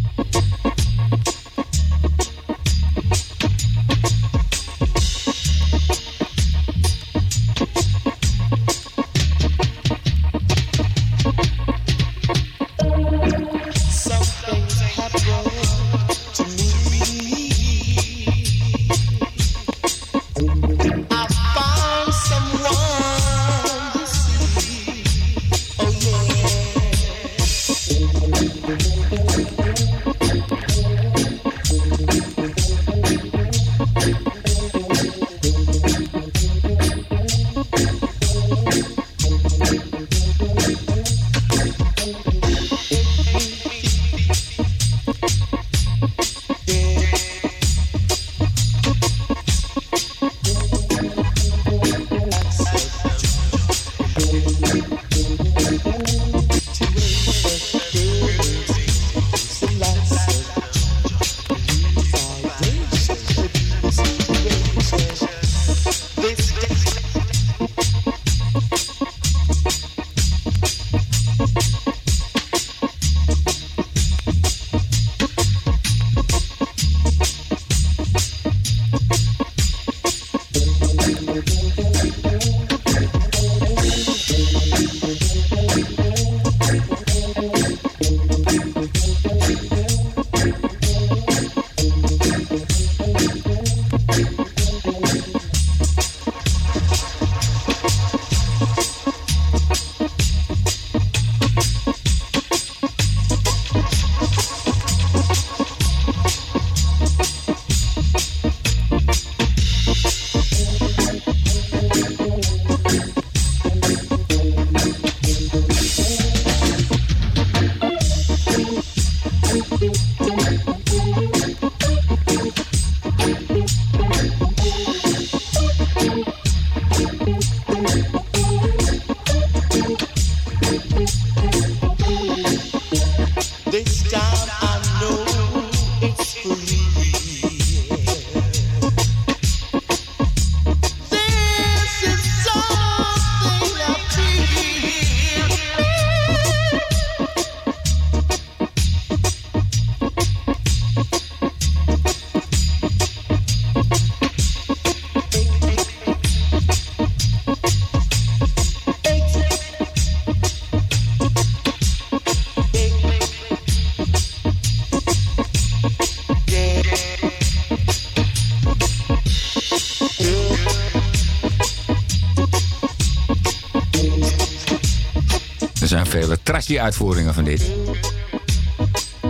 [176.70, 177.70] die uitvoeringen van dit.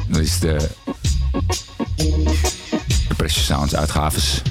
[0.08, 0.68] Dat is de...
[3.08, 4.42] De Precious Sounds uitgaves.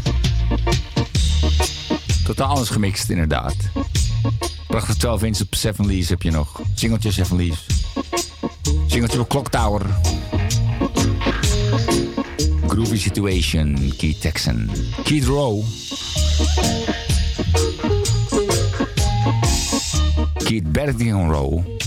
[2.25, 3.55] Totaal alles gemixt, inderdaad.
[4.67, 6.61] Prachtig 12 inch op Seven Leaves heb je nog.
[6.75, 7.65] Singeltje Seven Leaves.
[8.87, 9.81] Singeltje op Clock Tower.
[12.67, 14.69] Groovy Situation, Key Texan.
[15.03, 15.63] Keith Row.
[20.37, 21.78] Keith Bertingham Row.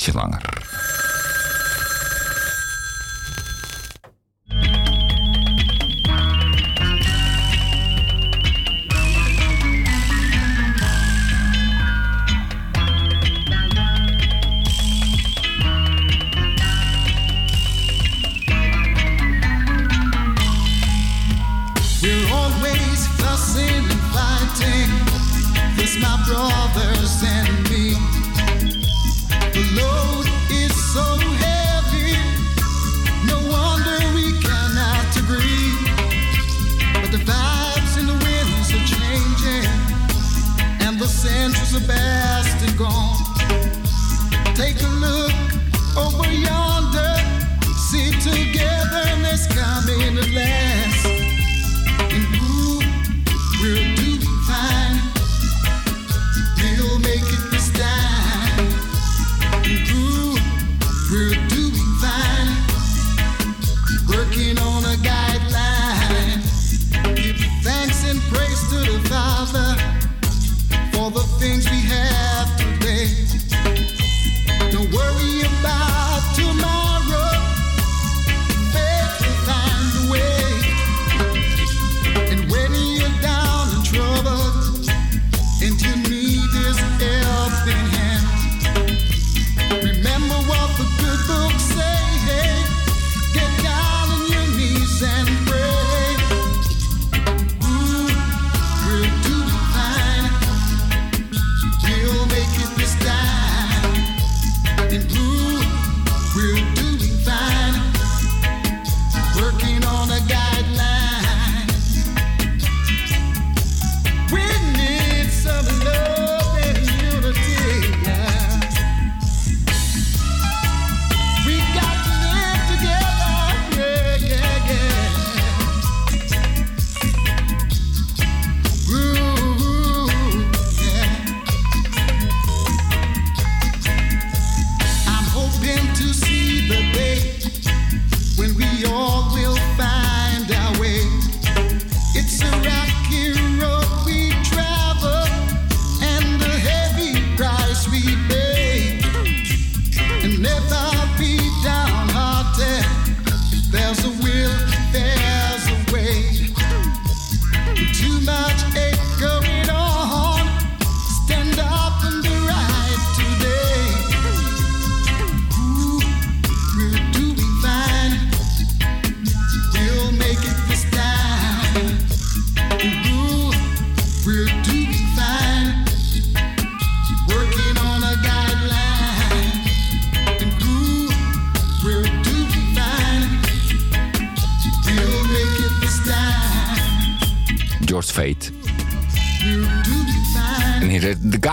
[0.00, 0.49] ietsje langer.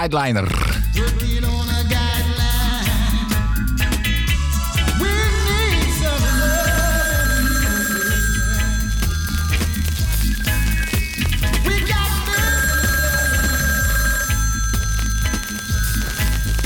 [0.08, 0.48] Guideliner.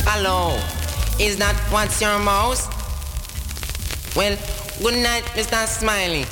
[0.06, 0.60] Hello,
[1.20, 2.68] is that what's your mouse?
[4.16, 4.38] Well,
[4.84, 5.66] good night, Mr.
[5.66, 6.26] Smiley.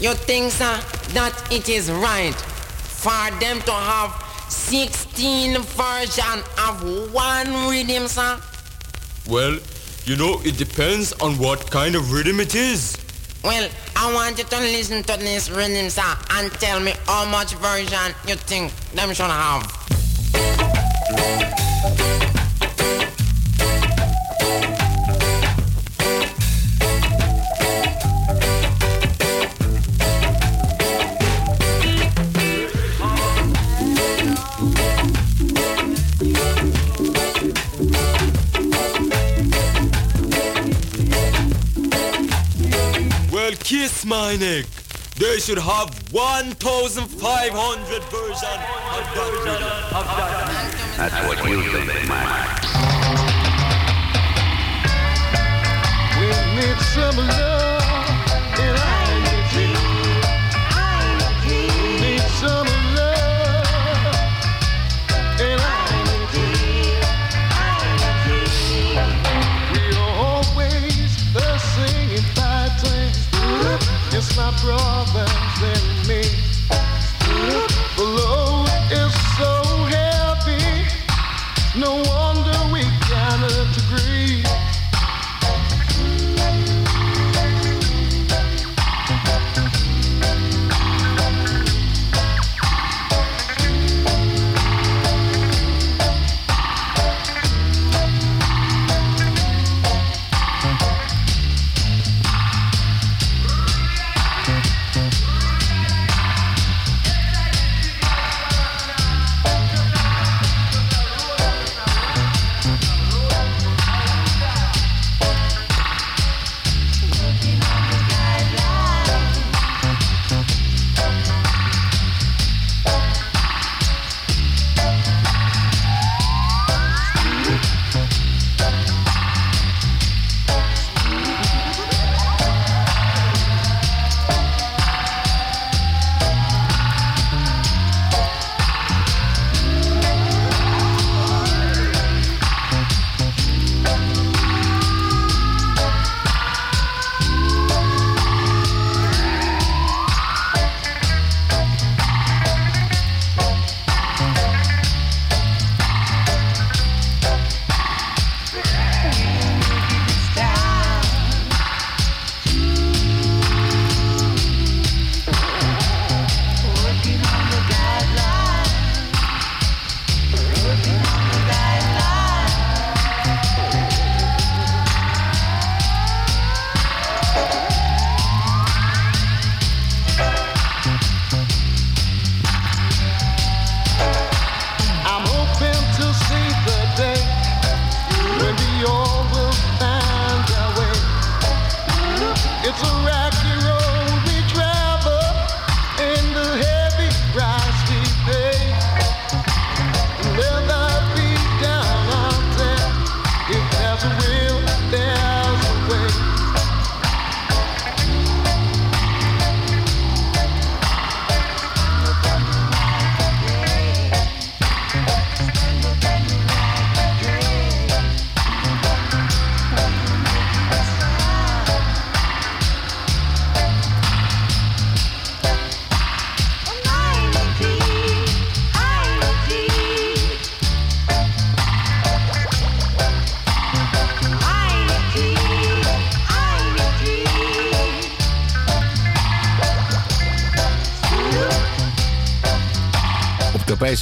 [0.00, 0.80] You think, sir,
[1.14, 4.10] that it is right for them to have
[4.48, 8.40] six 16 version of one rhythm song?
[9.28, 9.58] Well,
[10.06, 12.96] you know, it depends on what kind of rhythm it is.
[13.44, 17.52] Well, I want you to listen to this rhythm song and tell me how much
[17.56, 19.81] version you think them should have.
[44.04, 44.64] Well, my neck.
[45.16, 49.72] They should have 1,500 version of that rhythm.
[50.96, 52.38] That's what you think, man.
[56.18, 56.26] We
[56.60, 57.71] need some love
[74.42, 75.91] my brothers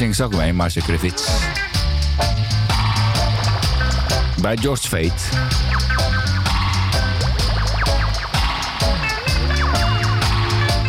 [0.00, 1.28] Ook mee, Marcia Griffiths.
[4.40, 5.14] Bij George Fate.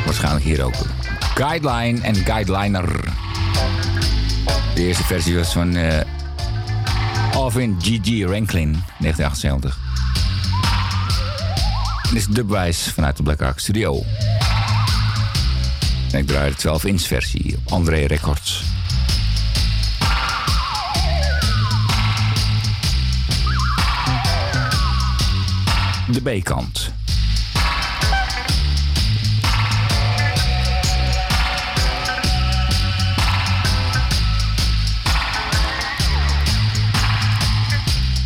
[0.06, 0.74] Waarschijnlijk hier ook.
[1.36, 3.00] Guideline en Guideliner.
[4.76, 6.02] De eerste versie was van eh
[7.34, 8.24] Alvin G.G.
[8.24, 9.80] Ranklin, 1978.
[12.04, 14.04] Dit is dubwijs vanuit de Black Ark Studio.
[16.12, 18.41] Ik draai de 12-inch versie op André Records.
[26.12, 26.92] De B-kant.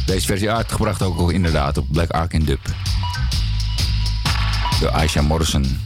[0.05, 2.59] Deze versie uitgebracht ook inderdaad op Black Ark in dub.
[4.79, 5.79] Door Aisha Morrison.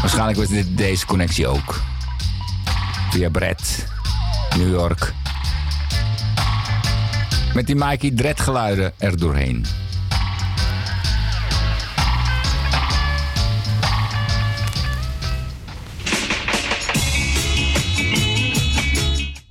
[0.00, 1.80] Waarschijnlijk was dit deze connectie ook.
[3.10, 3.86] Via Brett,
[4.56, 5.12] New York.
[7.54, 9.79] Met die Mikey Dread geluiden er doorheen.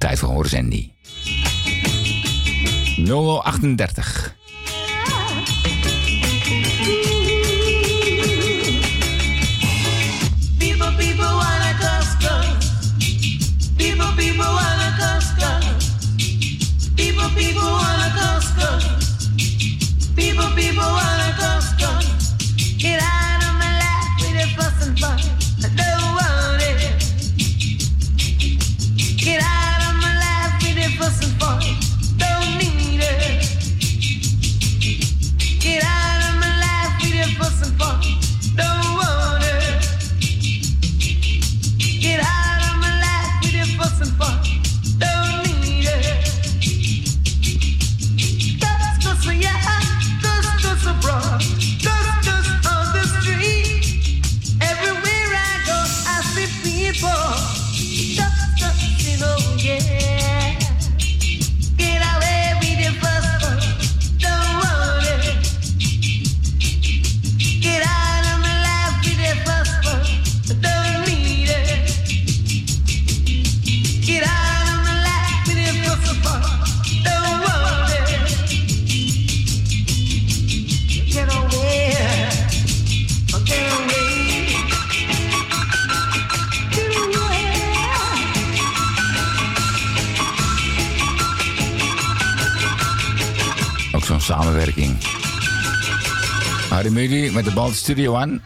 [0.10, 0.90] tijd voor Horus Andy.
[3.06, 4.29] 0038
[96.90, 98.40] De Remedy met de bal Studio One.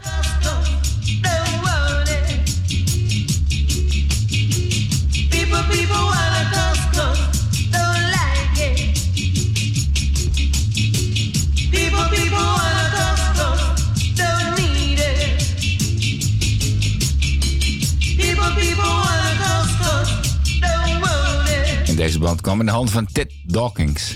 [21.95, 24.15] deze band kwam in de hand van Ted Dawkins.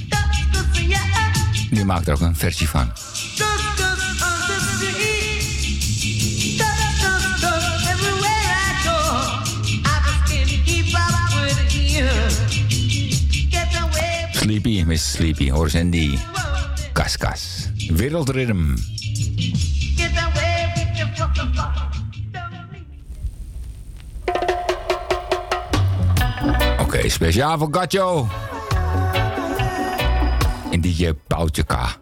[1.70, 3.07] Die maakt er ook een versie van.
[14.98, 16.20] Sleepy Horse en die
[16.94, 17.70] Kaskas.
[17.94, 18.76] Wereldritm.
[26.72, 28.28] Oké, okay, speciaal voor Gacho.
[30.72, 32.00] En DJ poutje K.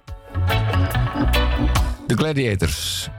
[2.07, 3.09] De Gladiators.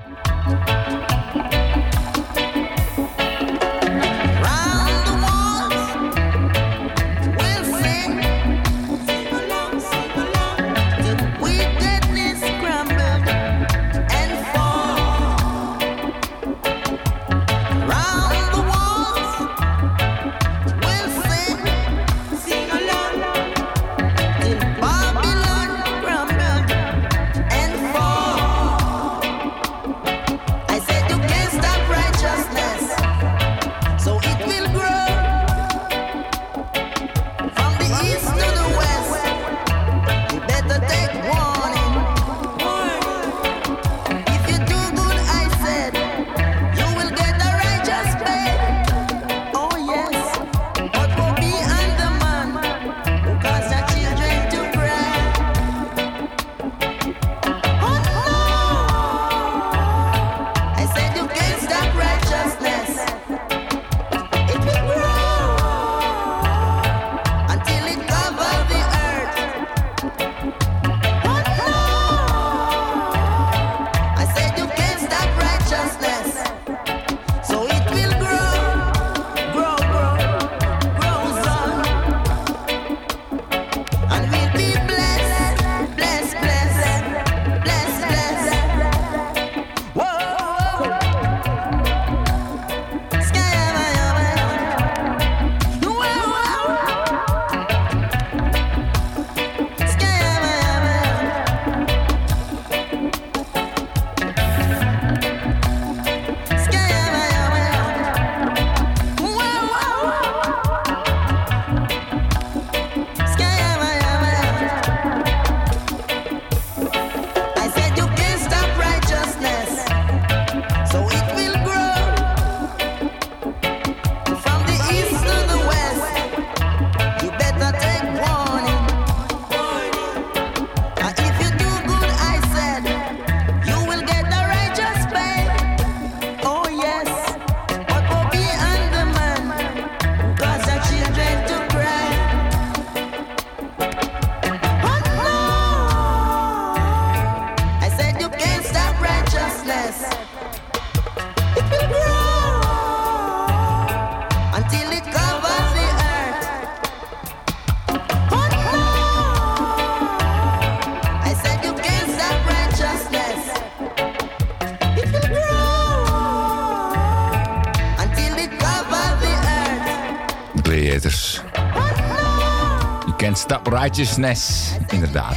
[173.68, 175.36] Righteousness, inderdaad.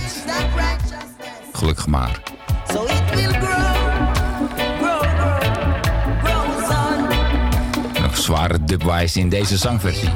[1.53, 2.21] Gelukkig maar.
[8.01, 10.09] Nog zware dubwise in deze zangversie.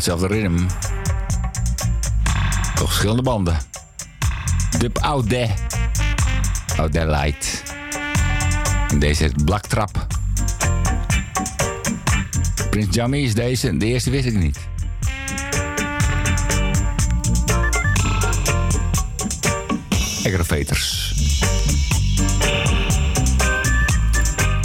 [0.05, 0.67] hetzelfde ritme.
[2.75, 3.59] Toch verschillende banden.
[4.79, 4.99] Dub.
[4.99, 5.29] Out
[6.93, 7.63] There Light.
[8.89, 10.07] En deze heet Black Trap.
[12.71, 13.77] Prins Jammy is deze.
[13.77, 14.59] De eerste wist ik niet.
[20.27, 21.15] Aggravators.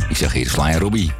[0.10, 1.12] Ik zeg hier Sly en Robbie.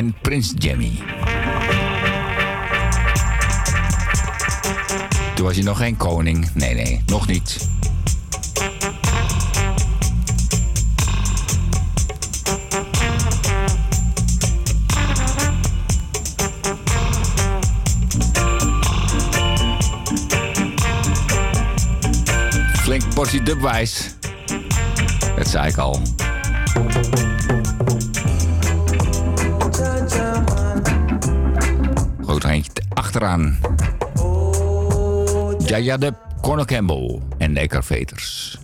[0.00, 0.92] En Prins Jammy.
[5.34, 6.50] Toen was hij nog geen koning.
[6.54, 7.68] Nee, nee, nog niet.
[22.72, 24.14] Flink portie dubwijs.
[25.36, 26.00] Dat zei ik al.
[33.20, 33.58] Achteraan.
[35.66, 38.58] Jaja Dub, Cornel Campbell en Necker Veters.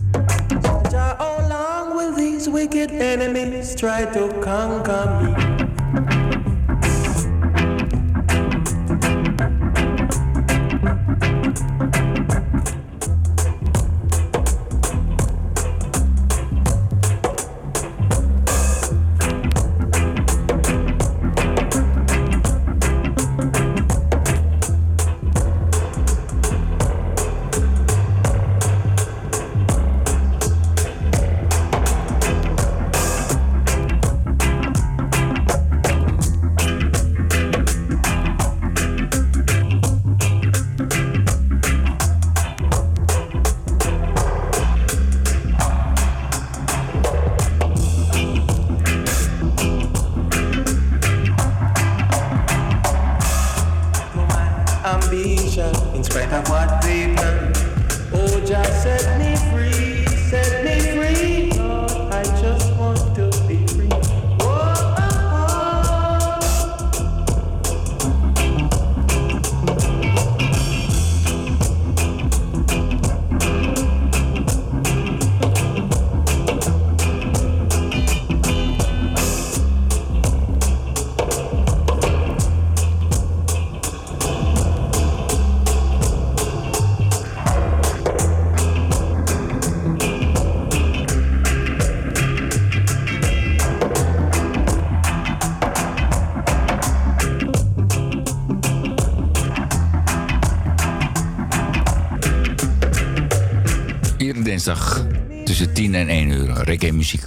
[105.93, 107.23] en 1 uur reggae muziek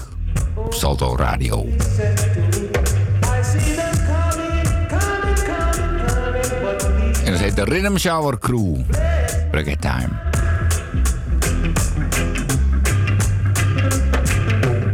[0.68, 1.66] Salto Radio.
[7.24, 8.76] En dat heet de Rhythm Shower Crew.
[9.50, 10.08] Reggae Time.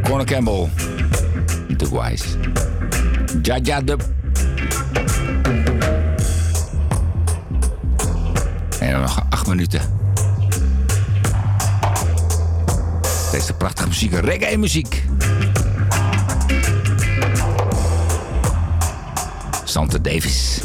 [0.02, 0.68] Corner Campbell.
[1.76, 2.26] The Wise.
[3.42, 4.15] Jaja de.
[14.12, 15.02] Reggae muziek.
[19.64, 20.60] Santa Davis.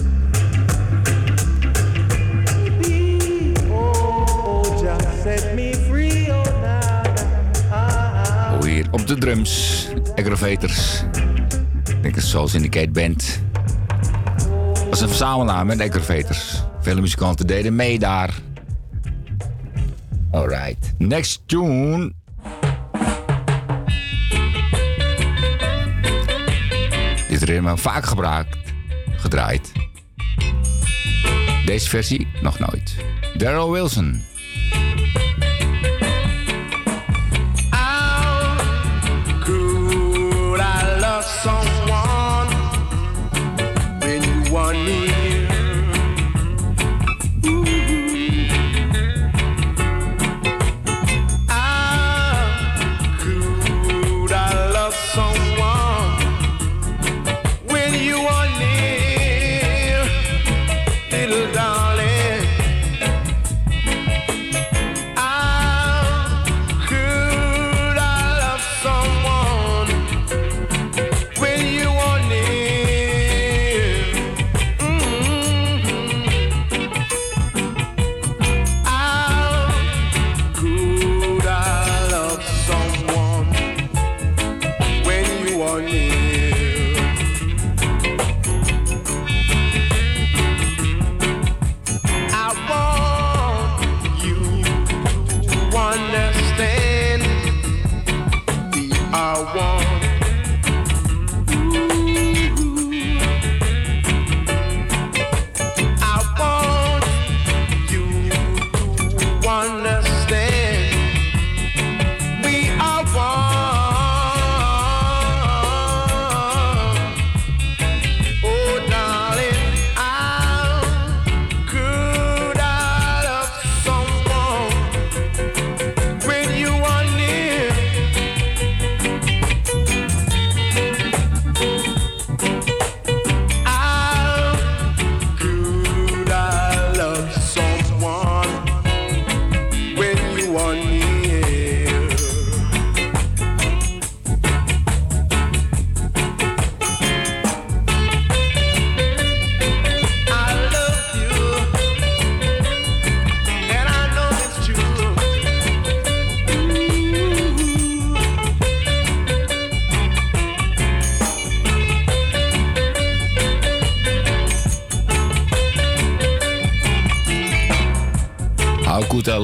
[8.72, 11.04] Hier op de drums, aggravators.
[12.02, 13.40] Denk dat zoals in de Kate Band.
[14.90, 16.64] Was een verzamelnaam met aggravators.
[16.82, 18.34] Vele muzikanten deden mee daar.
[20.32, 22.14] Alright, next tune.
[27.78, 28.58] Vaak gebruikt,
[29.18, 29.72] gedraaid.
[31.66, 32.96] Deze versie nog nooit.
[33.38, 34.31] Daryl Wilson.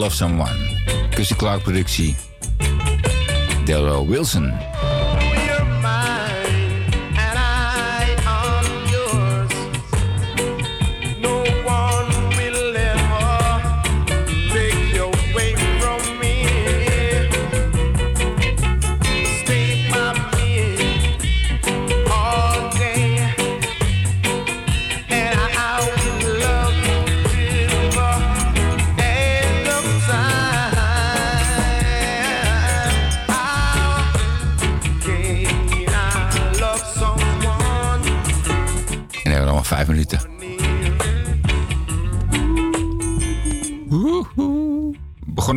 [0.08, 0.58] Love Someone.
[1.18, 2.16] Gussie Clarke productie.
[3.66, 4.53] Delroy Wilson.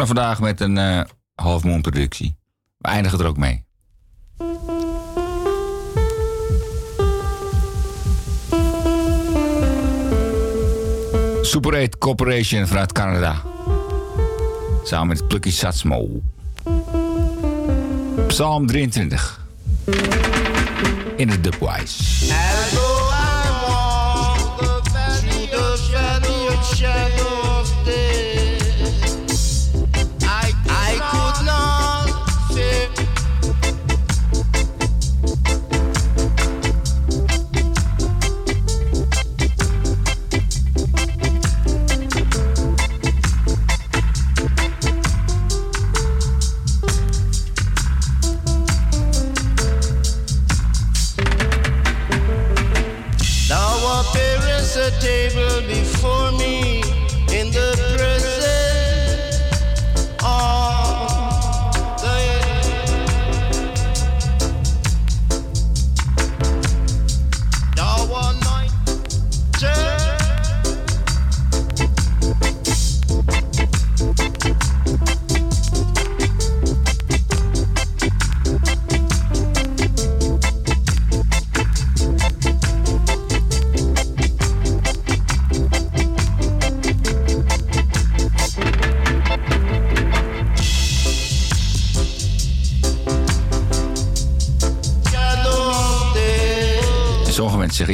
[0.07, 1.01] Vandaag met een eh
[1.35, 2.37] half moon productie.
[2.79, 3.65] We eindigen er ook mee.
[11.43, 13.43] Super 8 Corporation vanuit Canada.
[14.85, 16.09] Samen met Plucky Satsmo.
[18.27, 19.47] Psalm 23.
[21.17, 22.10] In het dubwise.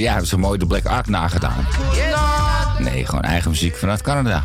[0.00, 1.66] Ja, hebben ze mooi de Black Ark nagedaan.
[2.78, 4.44] Nee, gewoon eigen muziek vanuit Canada.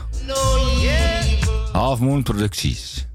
[1.71, 3.05] Half Moon Producties.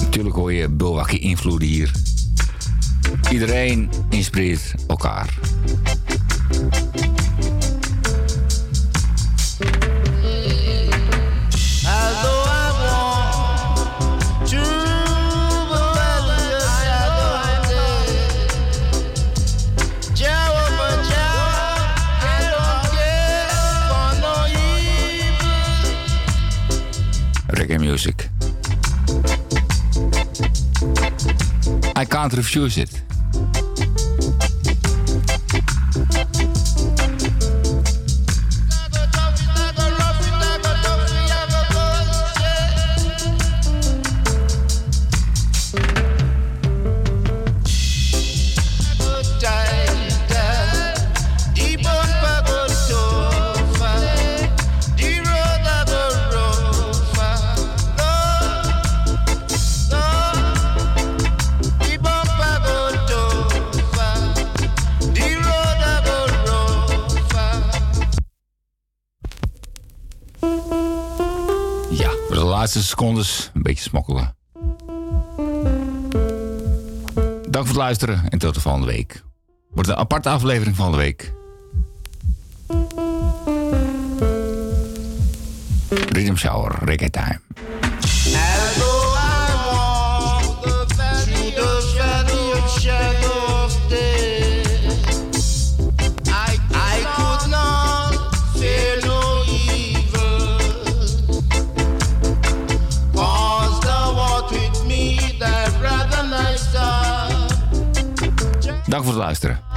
[0.00, 1.90] Natuurlijk hoor je bulwakke invloeden hier.
[3.30, 5.41] Iedereen inspireert elkaar.
[32.32, 33.11] Raad Review zit.
[73.02, 74.36] Een beetje smokkelen.
[77.50, 79.22] Dank voor het luisteren en tot de volgende week.
[79.70, 81.32] Wordt een aparte aflevering van de week.
[85.88, 87.41] Rhythm Shower, Reggae Time.
[109.32, 109.71] luisteren.